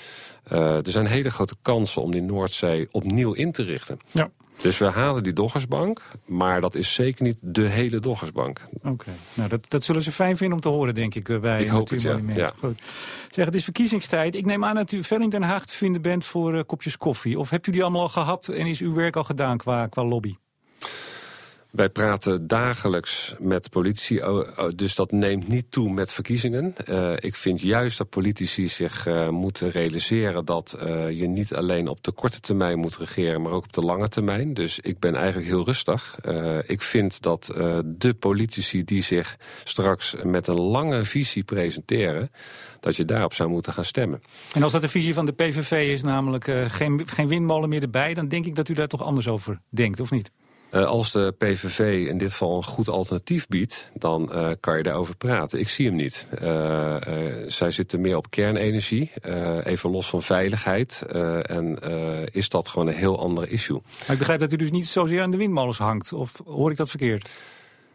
Uh, 0.53 0.77
er 0.77 0.91
zijn 0.91 1.07
hele 1.07 1.31
grote 1.31 1.57
kansen 1.63 2.03
om 2.03 2.11
die 2.11 2.23
Noordzee 2.23 2.89
opnieuw 2.91 3.33
in 3.33 3.53
te 3.53 3.63
richten. 3.63 3.99
Ja. 4.13 4.31
Dus 4.61 4.79
we 4.79 4.85
halen 4.85 5.23
die 5.23 5.33
Doggersbank, 5.33 6.03
maar 6.25 6.61
dat 6.61 6.75
is 6.75 6.95
zeker 6.95 7.25
niet 7.25 7.39
de 7.43 7.67
hele 7.67 8.01
Doggersbank. 8.01 8.61
Oké, 8.83 9.11
nou 9.35 9.49
dat, 9.49 9.67
dat 9.69 9.85
zullen 9.85 10.03
ze 10.03 10.13
fijn 10.13 10.37
vinden 10.37 10.57
om 10.57 10.63
te 10.63 10.69
horen, 10.69 10.95
denk 10.95 11.15
ik, 11.15 11.29
eh, 11.29 11.41
bij 11.41 11.63
ik 11.63 11.69
hoop 11.69 11.89
het, 11.89 12.03
ja. 12.03 12.19
ja. 12.35 12.53
Goed. 12.59 12.83
Zeg, 13.31 13.45
het 13.45 13.55
is 13.55 13.65
verkiezingstijd. 13.65 14.35
Ik 14.35 14.47
neem 14.47 14.65
aan 14.65 14.75
dat 14.75 14.93
u 14.93 15.05
veel 15.05 15.21
in 15.21 15.29
Den 15.29 15.43
Haag 15.43 15.67
te 15.67 15.75
vinden 15.75 16.03
bent 16.03 16.25
voor 16.25 16.55
uh, 16.55 16.61
kopjes 16.67 16.97
koffie. 16.97 17.39
Of 17.39 17.51
hebt 17.51 17.67
u 17.67 17.73
die 17.73 17.83
allemaal 17.83 18.03
al 18.03 18.09
gehad 18.09 18.49
en 18.49 18.67
is 18.67 18.81
uw 18.81 18.95
werk 18.95 19.17
al 19.17 19.25
gedaan 19.25 19.57
qua, 19.57 19.87
qua 19.87 20.05
lobby? 20.05 20.35
Wij 21.75 21.89
praten 21.89 22.47
dagelijks 22.47 23.35
met 23.39 23.71
politici, 23.71 24.21
dus 24.75 24.95
dat 24.95 25.13
neemt 25.13 25.49
niet 25.49 25.71
toe 25.71 25.91
met 25.91 26.13
verkiezingen. 26.13 26.75
Uh, 26.91 27.13
ik 27.17 27.37
vind 27.37 27.61
juist 27.61 27.99
dat 27.99 28.09
politici 28.09 28.69
zich 28.69 29.07
uh, 29.07 29.29
moeten 29.29 29.71
realiseren 29.71 30.45
dat 30.45 30.77
uh, 30.83 31.11
je 31.11 31.27
niet 31.27 31.55
alleen 31.55 31.89
op 31.89 32.05
de 32.05 32.13
korte 32.13 32.41
termijn 32.41 32.79
moet 32.79 32.97
regeren, 32.97 33.43
maar 33.43 33.53
ook 33.53 33.65
op 33.65 33.73
de 33.73 33.81
lange 33.81 34.09
termijn. 34.09 34.55
Dus 34.55 34.81
ik 34.81 34.99
ben 34.99 35.15
eigenlijk 35.15 35.47
heel 35.47 35.65
rustig. 35.65 36.19
ik 36.67 36.83
vind 36.83 37.23
dat 37.23 37.53
de 37.85 38.15
politici 38.19 38.85
die 38.85 39.03
zich 39.03 39.37
straks 39.65 40.15
met 40.23 40.47
een 40.47 40.61
lange 40.61 41.05
visie 41.05 41.45
presenteren, 41.45 42.31
dat 42.81 42.97
je 42.97 43.05
daarop 43.05 43.35
zou 43.35 43.49
moeten 43.49 43.73
gaan 43.73 43.85
stemmen. 43.85 44.23
En 44.53 44.63
als 44.63 44.73
dat 44.73 44.83
de 44.83 44.89
visie 44.89 45.15
van 45.15 45.27
de 45.27 45.33
PVV 45.33 45.93
is, 45.93 46.03
namelijk 46.03 46.45
geen, 46.67 47.03
geen 47.05 47.29
windmolen 47.29 47.69
meer 47.69 47.83
erbij, 47.83 48.15
dan 48.15 48.29
denk 48.29 48.47
ik 48.47 48.55
dat 48.55 48.69
u 48.69 48.75
daar 48.75 48.89
toch 48.89 49.03
anders 49.03 49.29
over 49.29 49.61
denkt, 49.69 50.01
of 50.01 50.11
niet? 50.11 50.31
Uh, 50.75 50.85
als 50.85 51.13
de 51.13 51.35
PVV 51.39 52.09
in 52.09 52.19
dit 52.19 52.31
geval 52.31 52.57
een 52.57 52.65
goed 52.65 52.89
alternatief 52.89 53.47
biedt, 53.47 53.89
dan 53.95 54.31
uh, 54.33 54.51
kan 54.61 54.77
je 54.77 54.83
daarover 54.83 55.17
praten. 55.17 55.59
Ik 55.59 55.69
zie 55.69 55.87
hem 55.87 55.95
niet. 55.95 56.27
Uh, 56.43 56.97
zij 57.47 57.71
zitten 57.71 58.01
meer 58.01 58.17
op 58.17 58.31
kernenergie, 58.31 59.11
even 59.65 59.91
los 59.91 60.09
van 60.09 60.23
veiligheid. 60.23 61.05
en 61.43 61.79
is 62.33 62.49
dat 62.49 62.69
gewoon 62.69 62.87
een 62.87 62.95
heel 62.95 63.19
ander 63.19 63.49
issue. 63.49 63.81
Maar 64.01 64.11
ik 64.13 64.19
begrijp 64.19 64.41
dat 64.41 64.53
u 64.53 64.57
dus 64.57 64.71
niet 64.71 64.87
zozeer 64.87 65.23
aan 65.23 65.31
de 65.31 65.37
windmolens 65.37 65.79
hangt. 65.79 66.13
Of 66.13 66.41
hoor 66.45 66.71
ik 66.71 66.77
dat 66.77 66.91
verkeerd? 66.91 67.29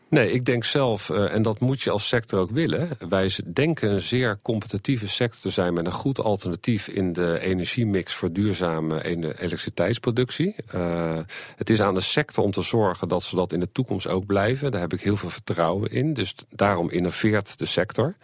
Nee, 0.10 0.32
ik 0.32 0.46
denk 0.46 0.64
zelf, 0.64 1.10
uh, 1.10 1.34
en 1.34 1.42
dat 1.42 1.60
moet 1.60 1.82
je 1.82 1.90
als 1.90 2.08
sector 2.08 2.40
ook 2.40 2.50
willen... 2.50 2.90
wij 3.10 3.32
denken 3.54 3.92
een 3.92 4.02
zeer 4.02 4.40
competitieve 4.42 5.08
sector 5.08 5.42
te 5.42 5.50
zijn... 5.50 5.74
met 5.74 5.86
een 5.86 5.92
goed 5.92 6.20
alternatief 6.20 6.88
in 6.88 7.14
de 7.14 7.40
energiemix 7.40 8.14
voor 8.14 8.34
duurzame 8.34 9.04
elektriciteitsproductie. 9.04 10.56
Uh, 10.76 11.18
het 11.56 11.70
is 11.70 11.82
aan 11.82 11.94
de 11.94 12.02
sector 12.02 12.44
om 12.44 12.52
te 12.52 12.62
zorgen 12.62 13.08
dat 13.08 13.24
ze 13.24 13.36
dat 13.36 13.54
in 13.54 13.60
de 13.60 13.72
toekomst 13.72 14.08
ook 14.08 14.26
blijven. 14.26 14.72
Daar 14.72 14.82
heb 14.82 14.94
ik 14.94 15.02
heel 15.02 15.18
veel 15.18 15.30
vertrouwen 15.30 15.92
in. 15.92 16.14
Dus 16.14 16.36
daarom 16.50 16.90
innoveert 16.90 17.60
de 17.60 17.66
sector. 17.66 18.16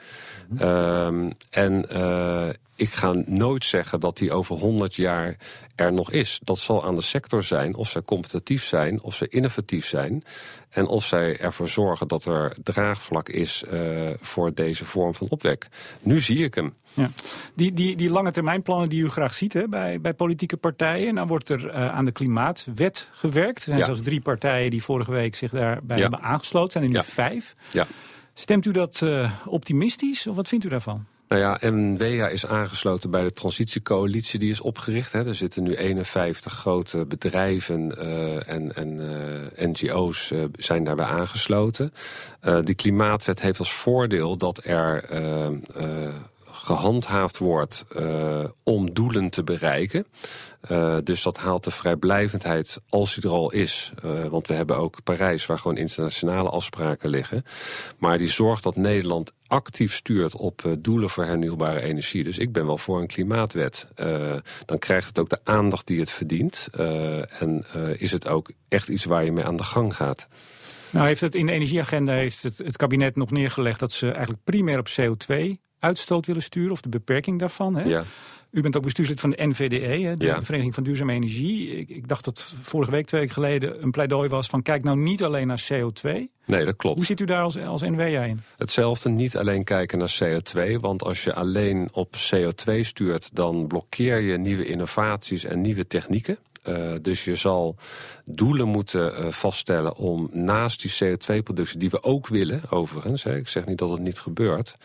-hmm. 0.48 0.62
uh, 0.62 1.30
en 1.50 1.86
uh, 1.91 2.50
ik 2.76 2.90
ga 2.90 3.14
nooit 3.26 3.64
zeggen 3.64 4.00
dat 4.00 4.18
die 4.18 4.32
over 4.32 4.56
100 4.56 4.96
jaar 4.96 5.38
er 5.76 5.94
nog 5.94 6.12
is. 6.12 6.40
Dat 6.44 6.60
zal 6.60 6.86
aan 6.86 6.96
de 6.96 7.02
sector 7.02 7.44
zijn 7.44 7.76
of 7.76 7.90
zij 7.90 8.02
competitief 8.02 8.64
zijn, 8.64 9.02
of 9.02 9.16
ze 9.16 9.28
innovatief 9.28 9.86
zijn. 9.86 10.24
En 10.70 10.88
of 10.88 11.06
zij 11.06 11.40
ervoor 11.40 11.70
zorgen 11.70 12.08
dat 12.08 12.26
er 12.26 12.56
draagvlak 12.64 13.30
is 13.30 13.64
uh, 13.74 14.10
voor 14.20 14.54
deze 14.54 14.86
vorm 14.86 15.16
van 15.16 15.30
opwek. 15.30 15.68
Nu 16.02 16.20
zie 16.20 16.44
ik 16.44 16.56
hem. 16.56 16.74
Ja. 16.94 17.10
Die, 17.54 17.74
die, 17.74 17.96
die 17.96 18.10
lange 18.10 18.32
termijnplannen 18.32 18.90
die 18.90 19.04
u 19.04 19.10
graag 19.10 19.34
ziet 19.34 19.54
hè, 19.54 19.68
bij, 19.68 20.02
bij 20.02 20.14
politieke 20.14 20.58
partijen. 20.58 21.16
Dan 21.16 21.28
wordt 21.28 21.50
er 21.50 21.66
uh, 21.66 21.88
aan 21.88 22.06
de 22.06 22.12
klimaatwet 22.12 23.10
gewerkt. 23.12 23.58
Er 23.58 23.64
zijn 23.64 23.78
ja. 23.78 23.86
zelfs 23.86 24.02
drie 24.02 24.22
partijen 24.22 24.70
die 24.70 24.84
vorige 24.84 25.12
week 25.12 25.36
zich 25.36 25.52
daarbij 25.52 25.98
ja. 25.98 26.02
hebben 26.02 26.22
aangesloten. 26.22 26.72
Zijn 26.72 26.84
er 26.84 26.90
nu 26.90 27.04
vijf. 27.04 27.56
Ja. 27.72 27.88
Stemt 28.34 28.66
u 28.66 28.72
dat 28.72 29.02
uh, 29.04 29.32
optimistisch 29.46 30.28
of 30.28 30.36
wat 30.36 30.48
vindt 30.48 30.66
u 30.66 30.70
daarvan? 30.70 31.06
Nou 31.36 31.71
NWEA 31.71 32.28
is 32.28 32.45
aangesloten 32.45 33.10
bij 33.10 33.24
de 33.24 33.32
transitiecoalitie 33.32 34.39
die 34.39 34.50
is 34.50 34.62
opgericht. 34.62 35.12
Hè. 35.12 35.28
Er 35.28 35.36
zitten 35.36 35.63
nu 35.63 35.76
51 35.76 36.54
grote 36.54 37.06
bedrijven 37.06 37.95
uh, 37.98 38.50
en, 38.50 38.76
en 38.76 39.00
uh, 39.58 39.67
NGO's 39.67 40.32
uh, 40.32 40.43
zijn 40.58 40.84
daarbij 40.84 41.06
aangesloten. 41.06 41.93
die 42.63 42.76
klimaatwet 42.76 43.41
heeft 43.41 43.60
als 43.60 43.74
voordeel 43.74 44.38
dat 44.38 44.60
er 44.63 45.04
gehandhaafd 46.52 47.38
wordt 47.38 47.86
om 48.63 48.93
doelen 48.93 49.30
te 49.30 49.43
bereiken. 49.43 50.06
Uh, 50.71 50.97
dus 51.04 51.23
dat 51.23 51.38
haalt 51.38 51.63
de 51.63 51.71
vrijblijvendheid 51.71 52.82
als 52.89 53.15
die 53.15 53.23
er 53.23 53.30
al 53.30 53.51
is. 53.51 53.93
Uh, 54.06 54.25
want 54.25 54.47
we 54.47 54.54
hebben 54.54 54.78
ook 54.78 55.04
Parijs 55.04 55.45
waar 55.45 55.60
gewoon 55.60 55.78
internationale 55.78 56.49
afspraken 56.49 57.10
liggen. 57.10 57.43
Maar 57.97 58.17
die 58.17 58.30
zorgt 58.30 58.63
dat 58.63 58.75
Nederland 58.75 59.34
actief 59.47 59.93
stuurt 59.93 60.36
op 60.36 60.75
doelen 60.80 61.10
voor 61.10 61.23
hernieuwbare 61.23 61.82
energie. 61.82 62.23
Dus 62.23 62.38
ik 62.38 62.51
ben 62.51 62.65
wel 62.65 62.78
voor 62.78 62.99
een 62.99 63.08
klimaatwet. 63.08 63.88
dan 64.65 64.80
krijgt 64.80 65.08
het 65.08 65.19
ook 65.19 65.30
de 65.30 65.39
aandacht 65.43 65.88
die 65.88 65.99
het 65.99 66.12
verdient. 66.12 66.67
en 67.39 67.65
is 67.97 68.12
het 68.12 68.28
ook 68.28 68.51
echt 68.67 68.89
iets 68.89 69.06
waar 69.06 69.25
je 69.25 69.32
mee 69.32 69.45
aan 69.45 69.58
de 69.58 69.63
gang 69.63 69.95
gaat. 69.95 70.28
Nou 70.89 71.08
heeft 71.08 71.21
het 71.21 71.36
in 71.36 71.45
de 71.45 71.51
energieagenda 71.51 72.13
heeft 72.13 72.43
het, 72.43 72.58
het 72.58 72.78
kabinet 72.78 73.15
nog 73.15 73.32
neergelegd 73.32 73.80
dat 73.80 73.91
ze 73.91 74.12
eigenlijk 74.12 74.43
primair 74.43 74.80
op 74.80 74.88
CO2 74.88 75.63
uitstoot 75.80 76.25
willen 76.25 76.43
sturen, 76.43 76.71
of 76.71 76.82
de 76.82 76.89
beperking 76.89 77.39
daarvan. 77.39 77.75
Hè? 77.75 77.84
Ja. 77.84 78.04
U 78.56 78.62
bent 78.62 78.76
ook 78.76 78.84
bestuurslid 78.84 79.20
van 79.20 79.30
de 79.30 79.48
NVDE, 79.48 80.18
de 80.18 80.38
Vereniging 80.41 80.74
van 80.74 80.84
Duurzame 80.84 81.13
Energie. 81.13 81.78
Ik, 81.78 81.89
ik, 81.89 82.08
dacht 82.08 82.26
dat 82.26 82.41
vorige 82.62 82.91
week, 82.91 83.06
twee 83.06 83.22
weken 83.22 83.36
geleden, 83.36 83.84
een 83.84 83.91
pleidooi 83.91 84.30
was 84.30 84.48
van... 84.48 84.62
kijk 84.62 84.84
nou 84.84 84.98
niet 84.98 85.24
alleen 85.24 85.48
naar 85.48 85.68
CO2. 85.74 86.10
Nee, 86.46 86.65
dat 86.65 86.76
klopt. 86.76 86.96
Hoe 86.96 87.06
zit 87.06 87.20
u 87.20 87.26
daar 87.26 87.44
als, 87.44 87.58
als 87.58 87.82
NWA 87.82 88.24
in? 88.24 88.41
Hetzelfde, 88.58 89.10
niet 89.10 89.38
alleen 89.38 89.63
kijken 89.63 89.98
naar 89.98 90.18
CO2. 90.24 90.80
Want 90.80 91.04
als 91.04 91.24
je 91.24 91.34
alleen 91.34 91.89
op 91.91 92.15
CO2 92.15 92.80
stuurt, 92.80 93.36
dan 93.36 93.68
blokkeer 93.68 94.20
je 94.20 94.38
nieuwe 94.38 94.65
innovaties 94.65 95.44
en 95.44 95.62
nieuwe 95.62 95.88
technieken. 95.88 96.38
Uh, 96.68 96.91
dus 97.02 97.24
je 97.24 97.36
zal 97.36 97.76
doelen 98.26 98.68
moeten 98.68 99.20
uh, 99.20 99.32
vaststellen 99.32 99.96
om 99.96 100.30
naast 100.32 100.82
die 100.82 101.15
CO2-productie... 101.15 101.80
die 101.80 101.89
we 101.89 102.04
ook 102.04 102.28
willen, 102.28 102.62
overigens, 102.70 103.24
hè, 103.24 103.36
ik 103.36 103.48
zeg 103.48 103.65
niet 103.65 103.78
dat 103.78 103.89
het 103.89 104.02
niet 104.02 104.20
gebeurt 104.20 104.78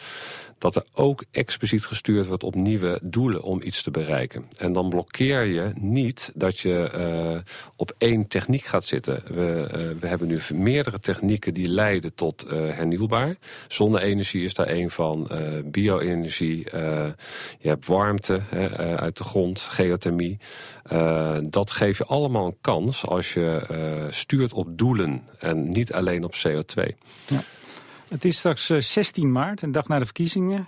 dat 0.60 0.76
er 0.76 0.84
ook 0.92 1.24
expliciet 1.30 1.84
gestuurd 1.84 2.26
wordt 2.26 2.44
op 2.44 2.54
nieuwe 2.54 3.00
doelen 3.02 3.42
om 3.42 3.62
iets 3.62 3.82
te 3.82 3.90
bereiken. 3.90 4.46
En 4.56 4.72
dan 4.72 4.88
blokkeer 4.88 5.44
je 5.44 5.72
niet 5.74 6.32
dat 6.34 6.58
je 6.58 6.90
uh, 6.94 7.52
op 7.76 7.94
één 7.98 8.28
techniek 8.28 8.64
gaat 8.64 8.84
zitten. 8.84 9.22
We, 9.26 9.64
uh, 9.66 10.00
we 10.00 10.06
hebben 10.06 10.28
nu 10.28 10.40
meerdere 10.54 10.98
technieken 10.98 11.54
die 11.54 11.68
leiden 11.68 12.14
tot 12.14 12.44
uh, 12.44 12.52
hernieuwbaar. 12.52 13.36
Zonne-energie 13.68 14.44
is 14.44 14.54
daar 14.54 14.66
één 14.66 14.90
van, 14.90 15.30
bio-energie, 15.64 16.66
je 17.58 17.68
hebt 17.68 17.86
warmte 17.86 18.40
uit 18.96 19.16
de 19.16 19.24
grond, 19.24 19.60
geothermie. 19.60 20.38
dat 21.42 21.70
geeft 21.70 21.98
je 21.98 22.04
allemaal 22.04 22.46
een 22.46 22.56
kans 22.60 23.06
als 23.06 23.34
je 23.34 23.60
stuurt 24.10 24.52
op 24.52 24.78
doelen 24.78 25.22
en 25.38 25.70
niet 25.70 25.92
alleen 25.92 26.24
op 26.24 26.34
CO2. 26.34 26.82
Ja. 27.26 27.42
Het 28.10 28.24
is 28.24 28.38
straks 28.38 28.66
16 28.66 29.32
maart, 29.32 29.62
een 29.62 29.72
dag 29.72 29.88
na 29.88 29.98
de 29.98 30.04
verkiezingen. 30.04 30.66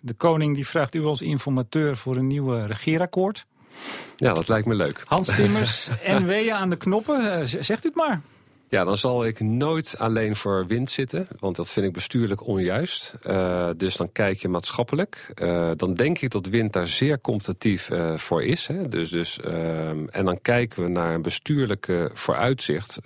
de 0.00 0.14
koning 0.16 0.54
die 0.54 0.66
vraagt 0.66 0.94
u 0.94 1.04
als 1.04 1.22
informateur 1.22 1.96
voor 1.96 2.16
een 2.16 2.26
nieuw 2.26 2.66
regeerakkoord. 2.66 3.46
Ja, 4.16 4.32
dat 4.32 4.48
lijkt 4.48 4.66
me 4.66 4.74
leuk. 4.74 5.02
Hans 5.06 5.34
Timmers, 5.36 5.88
NW 6.20 6.50
aan 6.50 6.70
de 6.70 6.76
knoppen. 6.76 7.48
zegt 7.48 7.84
u 7.84 7.88
het 7.88 7.96
maar. 7.96 8.20
Ja, 8.68 8.84
dan 8.84 8.96
zal 8.96 9.26
ik 9.26 9.40
nooit 9.40 9.98
alleen 9.98 10.36
voor 10.36 10.66
wind 10.66 10.90
zitten, 10.90 11.28
want 11.38 11.56
dat 11.56 11.70
vind 11.70 11.86
ik 11.86 11.92
bestuurlijk 11.92 12.46
onjuist. 12.46 13.14
Uh, 13.26 13.68
dus 13.76 13.96
dan 13.96 14.12
kijk 14.12 14.40
je 14.40 14.48
maatschappelijk. 14.48 15.32
Uh, 15.42 15.70
dan 15.76 15.94
denk 15.94 16.18
ik 16.18 16.30
dat 16.30 16.46
wind 16.46 16.72
daar 16.72 16.88
zeer 16.88 17.20
competitief 17.20 17.90
uh, 17.90 18.16
voor 18.16 18.42
is. 18.42 18.66
Hè. 18.66 18.88
Dus, 18.88 19.10
dus, 19.10 19.40
ehm, 19.40 20.06
en 20.06 20.24
dan 20.24 20.40
kijken 20.42 20.82
we 20.82 20.88
naar 20.88 21.14
een 21.14 21.22
bestuurlijke 21.22 22.10
vooruitzicht 22.12 22.98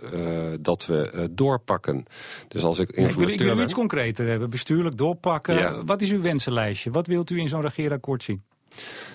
dat 0.61 0.87
we 0.87 1.29
doorpakken. 1.31 2.05
Dus 2.49 2.63
als 2.63 2.79
ik, 2.79 2.97
ja, 2.97 3.09
ik 3.09 3.15
wil, 3.15 3.29
ik 3.29 3.41
wil 3.41 3.63
iets 3.63 3.75
concreter 3.75 4.27
hebben. 4.27 4.51
Bestuurlijk 4.51 4.97
doorpakken. 4.97 5.55
Ja. 5.55 5.85
Wat 5.85 6.03
is 6.03 6.11
uw 6.11 6.23
wensenlijstje? 6.23 6.91
Wat 6.91 7.07
wilt 7.07 7.31
u 7.31 7.39
in 7.39 7.49
zo'n 7.49 7.61
regeerakkoord 7.61 8.23
zien? 8.23 8.43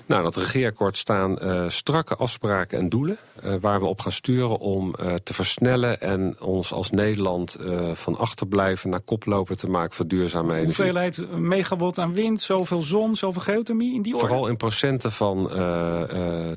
Nou, 0.05 0.23
dat 0.23 0.35
regeerakkoord 0.35 0.97
staan 0.97 1.37
uh, 1.41 1.69
strakke 1.69 2.15
afspraken 2.15 2.79
en 2.79 2.89
doelen... 2.89 3.17
Uh, 3.45 3.53
waar 3.61 3.79
we 3.79 3.85
op 3.85 3.99
gaan 3.99 4.11
sturen 4.11 4.59
om 4.59 4.95
uh, 4.99 5.13
te 5.13 5.33
versnellen... 5.33 6.01
en 6.01 6.35
ons 6.41 6.73
als 6.73 6.89
Nederland 6.89 7.57
van 7.93 8.17
achterblijven 8.17 8.89
naar 8.89 8.99
koploper 8.99 9.55
te 9.55 9.69
maken 9.69 9.95
voor 9.95 10.07
duurzame 10.07 10.47
energie. 10.49 10.65
Hoeveelheid 10.65 11.31
megawatt 11.37 11.99
aan 11.99 12.13
wind, 12.13 12.41
zoveel 12.41 12.81
zon, 12.81 13.15
zoveel 13.15 13.41
geothermie 13.41 13.93
in 13.93 14.01
die 14.01 14.13
orde? 14.13 14.27
Vooral 14.27 14.47
in 14.47 14.57
procenten 14.57 15.11
van 15.11 15.49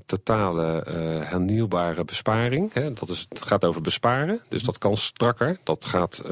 totale 0.06 0.82
hernieuwbare 1.24 2.04
besparing. 2.04 2.72
Hè. 2.72 2.92
Dat 2.92 3.08
is, 3.08 3.26
het 3.28 3.42
gaat 3.42 3.64
over 3.64 3.80
besparen, 3.80 4.40
dus 4.48 4.62
dat 4.62 4.78
kan 4.78 4.96
strakker. 4.96 5.58
Dat, 5.62 5.84
gaat, 5.84 6.22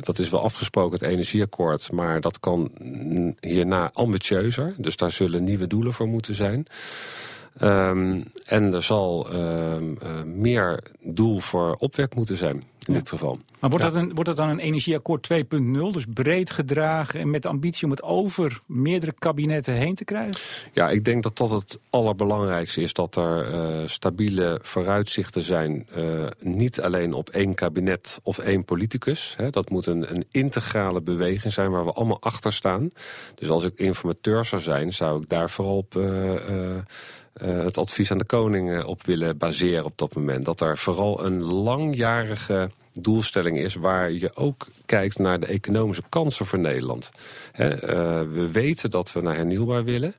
dat 0.00 0.18
is 0.18 0.28
wel 0.28 0.42
afgesproken, 0.42 0.98
het 0.98 1.08
energieakkoord... 1.08 1.92
maar 1.92 2.20
dat 2.20 2.40
kan 2.40 2.70
hierna 3.40 3.90
ambitieuzer. 3.92 4.74
Dus 4.76 4.96
daar 4.96 5.12
zullen 5.12 5.44
nieuwe 5.44 5.66
doelen 5.68 5.92
voor 5.92 6.08
moeten 6.08 6.34
zijn. 6.34 6.66
Um, 7.62 8.24
en 8.46 8.74
er 8.74 8.82
zal 8.82 9.34
um, 9.34 9.98
uh, 10.02 10.22
meer 10.24 10.82
doel 11.00 11.38
voor 11.38 11.74
opwek 11.74 12.14
moeten 12.14 12.36
zijn 12.36 12.62
in 12.88 12.94
dit 12.94 13.08
geval. 13.08 13.38
Maar 13.58 13.70
wordt, 13.70 13.84
dat 13.84 13.94
een, 13.94 14.14
wordt 14.14 14.24
dat 14.24 14.36
dan 14.36 14.48
een 14.48 14.58
energieakkoord 14.58 15.28
2.0? 15.32 15.38
Dus 15.92 16.04
breed 16.14 16.50
gedragen 16.50 17.20
en 17.20 17.30
met 17.30 17.42
de 17.42 17.48
ambitie 17.48 17.84
om 17.84 17.90
het 17.90 18.02
over 18.02 18.60
meerdere 18.66 19.12
kabinetten 19.12 19.74
heen 19.74 19.94
te 19.94 20.04
krijgen? 20.04 20.40
Ja, 20.72 20.90
ik 20.90 21.04
denk 21.04 21.22
dat 21.22 21.36
dat 21.36 21.50
het 21.50 21.78
allerbelangrijkste 21.90 22.80
is. 22.80 22.92
Dat 22.92 23.16
er 23.16 23.52
uh, 23.52 23.88
stabiele 23.88 24.58
vooruitzichten 24.62 25.42
zijn. 25.42 25.86
Uh, 25.96 26.04
niet 26.40 26.80
alleen 26.80 27.12
op 27.12 27.28
één 27.28 27.54
kabinet 27.54 28.20
of 28.22 28.38
één 28.38 28.64
politicus. 28.64 29.34
Hè. 29.36 29.50
Dat 29.50 29.70
moet 29.70 29.86
een, 29.86 30.10
een 30.16 30.24
integrale 30.30 31.00
beweging 31.00 31.52
zijn 31.52 31.70
waar 31.70 31.84
we 31.84 31.92
allemaal 31.92 32.22
achter 32.22 32.52
staan. 32.52 32.90
Dus 33.34 33.50
als 33.50 33.64
ik 33.64 33.78
informateur 33.78 34.44
zou 34.44 34.62
zijn, 34.62 34.92
zou 34.92 35.22
ik 35.22 35.28
daar 35.28 35.50
vooral 35.50 35.76
op... 35.76 35.94
Uh, 35.96 36.32
uh, 36.32 36.40
het 37.44 37.78
advies 37.78 38.10
aan 38.10 38.18
de 38.18 38.24
koning 38.24 38.84
op 38.84 39.02
willen 39.02 39.38
baseren 39.38 39.84
op 39.84 39.92
dat 39.98 40.14
moment. 40.14 40.44
Dat 40.44 40.60
er 40.60 40.78
vooral 40.78 41.24
een 41.24 41.42
langjarige 41.42 42.70
doelstelling 42.92 43.58
is 43.58 43.74
waar 43.74 44.12
je 44.12 44.30
ook 44.34 44.66
kijkt 44.86 45.18
naar 45.18 45.40
de 45.40 45.46
economische 45.46 46.02
kansen 46.08 46.46
voor 46.46 46.58
Nederland. 46.58 47.10
He, 47.52 47.74
uh, 47.74 48.20
we 48.32 48.48
weten 48.52 48.90
dat 48.90 49.12
we 49.12 49.20
naar 49.20 49.36
hernieuwbaar 49.36 49.84
willen 49.84 50.14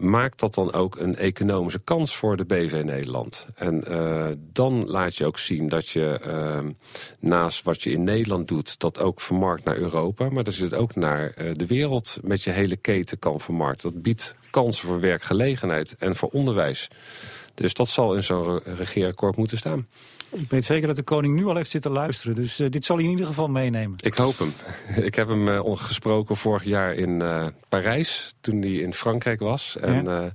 maakt 0.00 0.40
dat 0.40 0.54
dan 0.54 0.72
ook 0.72 0.98
een 0.98 1.16
economische 1.16 1.80
kans 1.84 2.16
voor 2.16 2.36
de 2.36 2.44
BV 2.44 2.82
Nederland. 2.84 3.46
En 3.54 3.84
uh, 3.88 4.26
dan 4.52 4.86
laat 4.86 5.16
je 5.16 5.26
ook 5.26 5.38
zien 5.38 5.68
dat 5.68 5.88
je 5.88 6.20
uh, 6.26 6.58
naast 7.20 7.62
wat 7.62 7.82
je 7.82 7.90
in 7.90 8.04
Nederland 8.04 8.48
doet... 8.48 8.78
dat 8.78 8.98
ook 8.98 9.20
vermarkt 9.20 9.64
naar 9.64 9.76
Europa, 9.76 10.28
maar 10.28 10.44
dat 10.44 10.56
je 10.56 10.64
het 10.64 10.74
ook 10.74 10.94
naar 10.94 11.34
uh, 11.38 11.50
de 11.54 11.66
wereld... 11.66 12.18
met 12.22 12.42
je 12.42 12.50
hele 12.50 12.76
keten 12.76 13.18
kan 13.18 13.40
vermarkten. 13.40 13.92
Dat 13.92 14.02
biedt 14.02 14.34
kansen 14.50 14.86
voor 14.86 15.00
werkgelegenheid 15.00 15.96
en 15.98 16.16
voor 16.16 16.28
onderwijs. 16.28 16.88
Dus 17.54 17.74
dat 17.74 17.88
zal 17.88 18.14
in 18.14 18.22
zo'n 18.22 18.58
regeerakkoord 18.58 19.36
moeten 19.36 19.56
staan. 19.56 19.86
Ik 20.30 20.50
weet 20.50 20.64
zeker 20.64 20.86
dat 20.86 20.96
de 20.96 21.02
koning 21.02 21.34
nu 21.34 21.46
al 21.46 21.56
heeft 21.56 21.70
zitten 21.70 21.90
luisteren. 21.90 22.34
Dus 22.34 22.60
uh, 22.60 22.70
dit 22.70 22.84
zal 22.84 22.96
hij 22.96 23.04
in 23.04 23.10
ieder 23.10 23.26
geval 23.26 23.48
meenemen. 23.48 23.96
Ik 24.02 24.14
hoop 24.14 24.38
hem. 24.38 24.52
Ik 25.08 25.14
heb 25.14 25.28
hem 25.28 25.48
uh, 25.48 25.60
gesproken 25.74 26.36
vorig 26.36 26.64
jaar 26.64 26.94
in 26.94 27.10
uh, 27.10 27.46
Parijs. 27.68 28.34
Toen 28.40 28.60
hij 28.60 28.70
in 28.70 28.92
Frankrijk 28.92 29.40
was. 29.40 29.76
En 29.80 30.04
ja. 30.04 30.32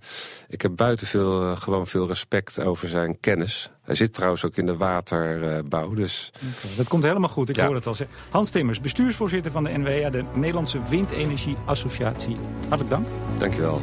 ik 0.47 0.61
heb 0.61 0.75
buiten 0.75 1.07
veel, 1.07 1.55
gewoon 1.55 1.87
veel 1.87 2.07
respect 2.07 2.59
over 2.59 2.89
zijn 2.89 3.19
kennis. 3.19 3.71
Hij 3.83 3.95
zit 3.95 4.13
trouwens 4.13 4.45
ook 4.45 4.55
in 4.55 4.65
de 4.65 4.77
waterbouw. 4.77 5.93
Dus... 5.93 6.31
Okay, 6.35 6.75
dat 6.75 6.87
komt 6.87 7.03
helemaal 7.03 7.29
goed. 7.29 7.49
Ik 7.49 7.55
ja. 7.55 7.65
hoor 7.65 7.75
het 7.75 7.87
al 7.87 7.95
zeggen. 7.95 8.17
Hans 8.29 8.49
Timmers, 8.49 8.81
bestuursvoorzitter 8.81 9.51
van 9.51 9.63
de 9.63 9.77
NWA. 9.77 10.09
De 10.09 10.23
Nederlandse 10.33 10.79
Windenergie 10.89 11.55
Associatie. 11.65 12.37
Hartelijk 12.59 12.89
dank. 12.89 13.07
Dankjewel. 13.39 13.81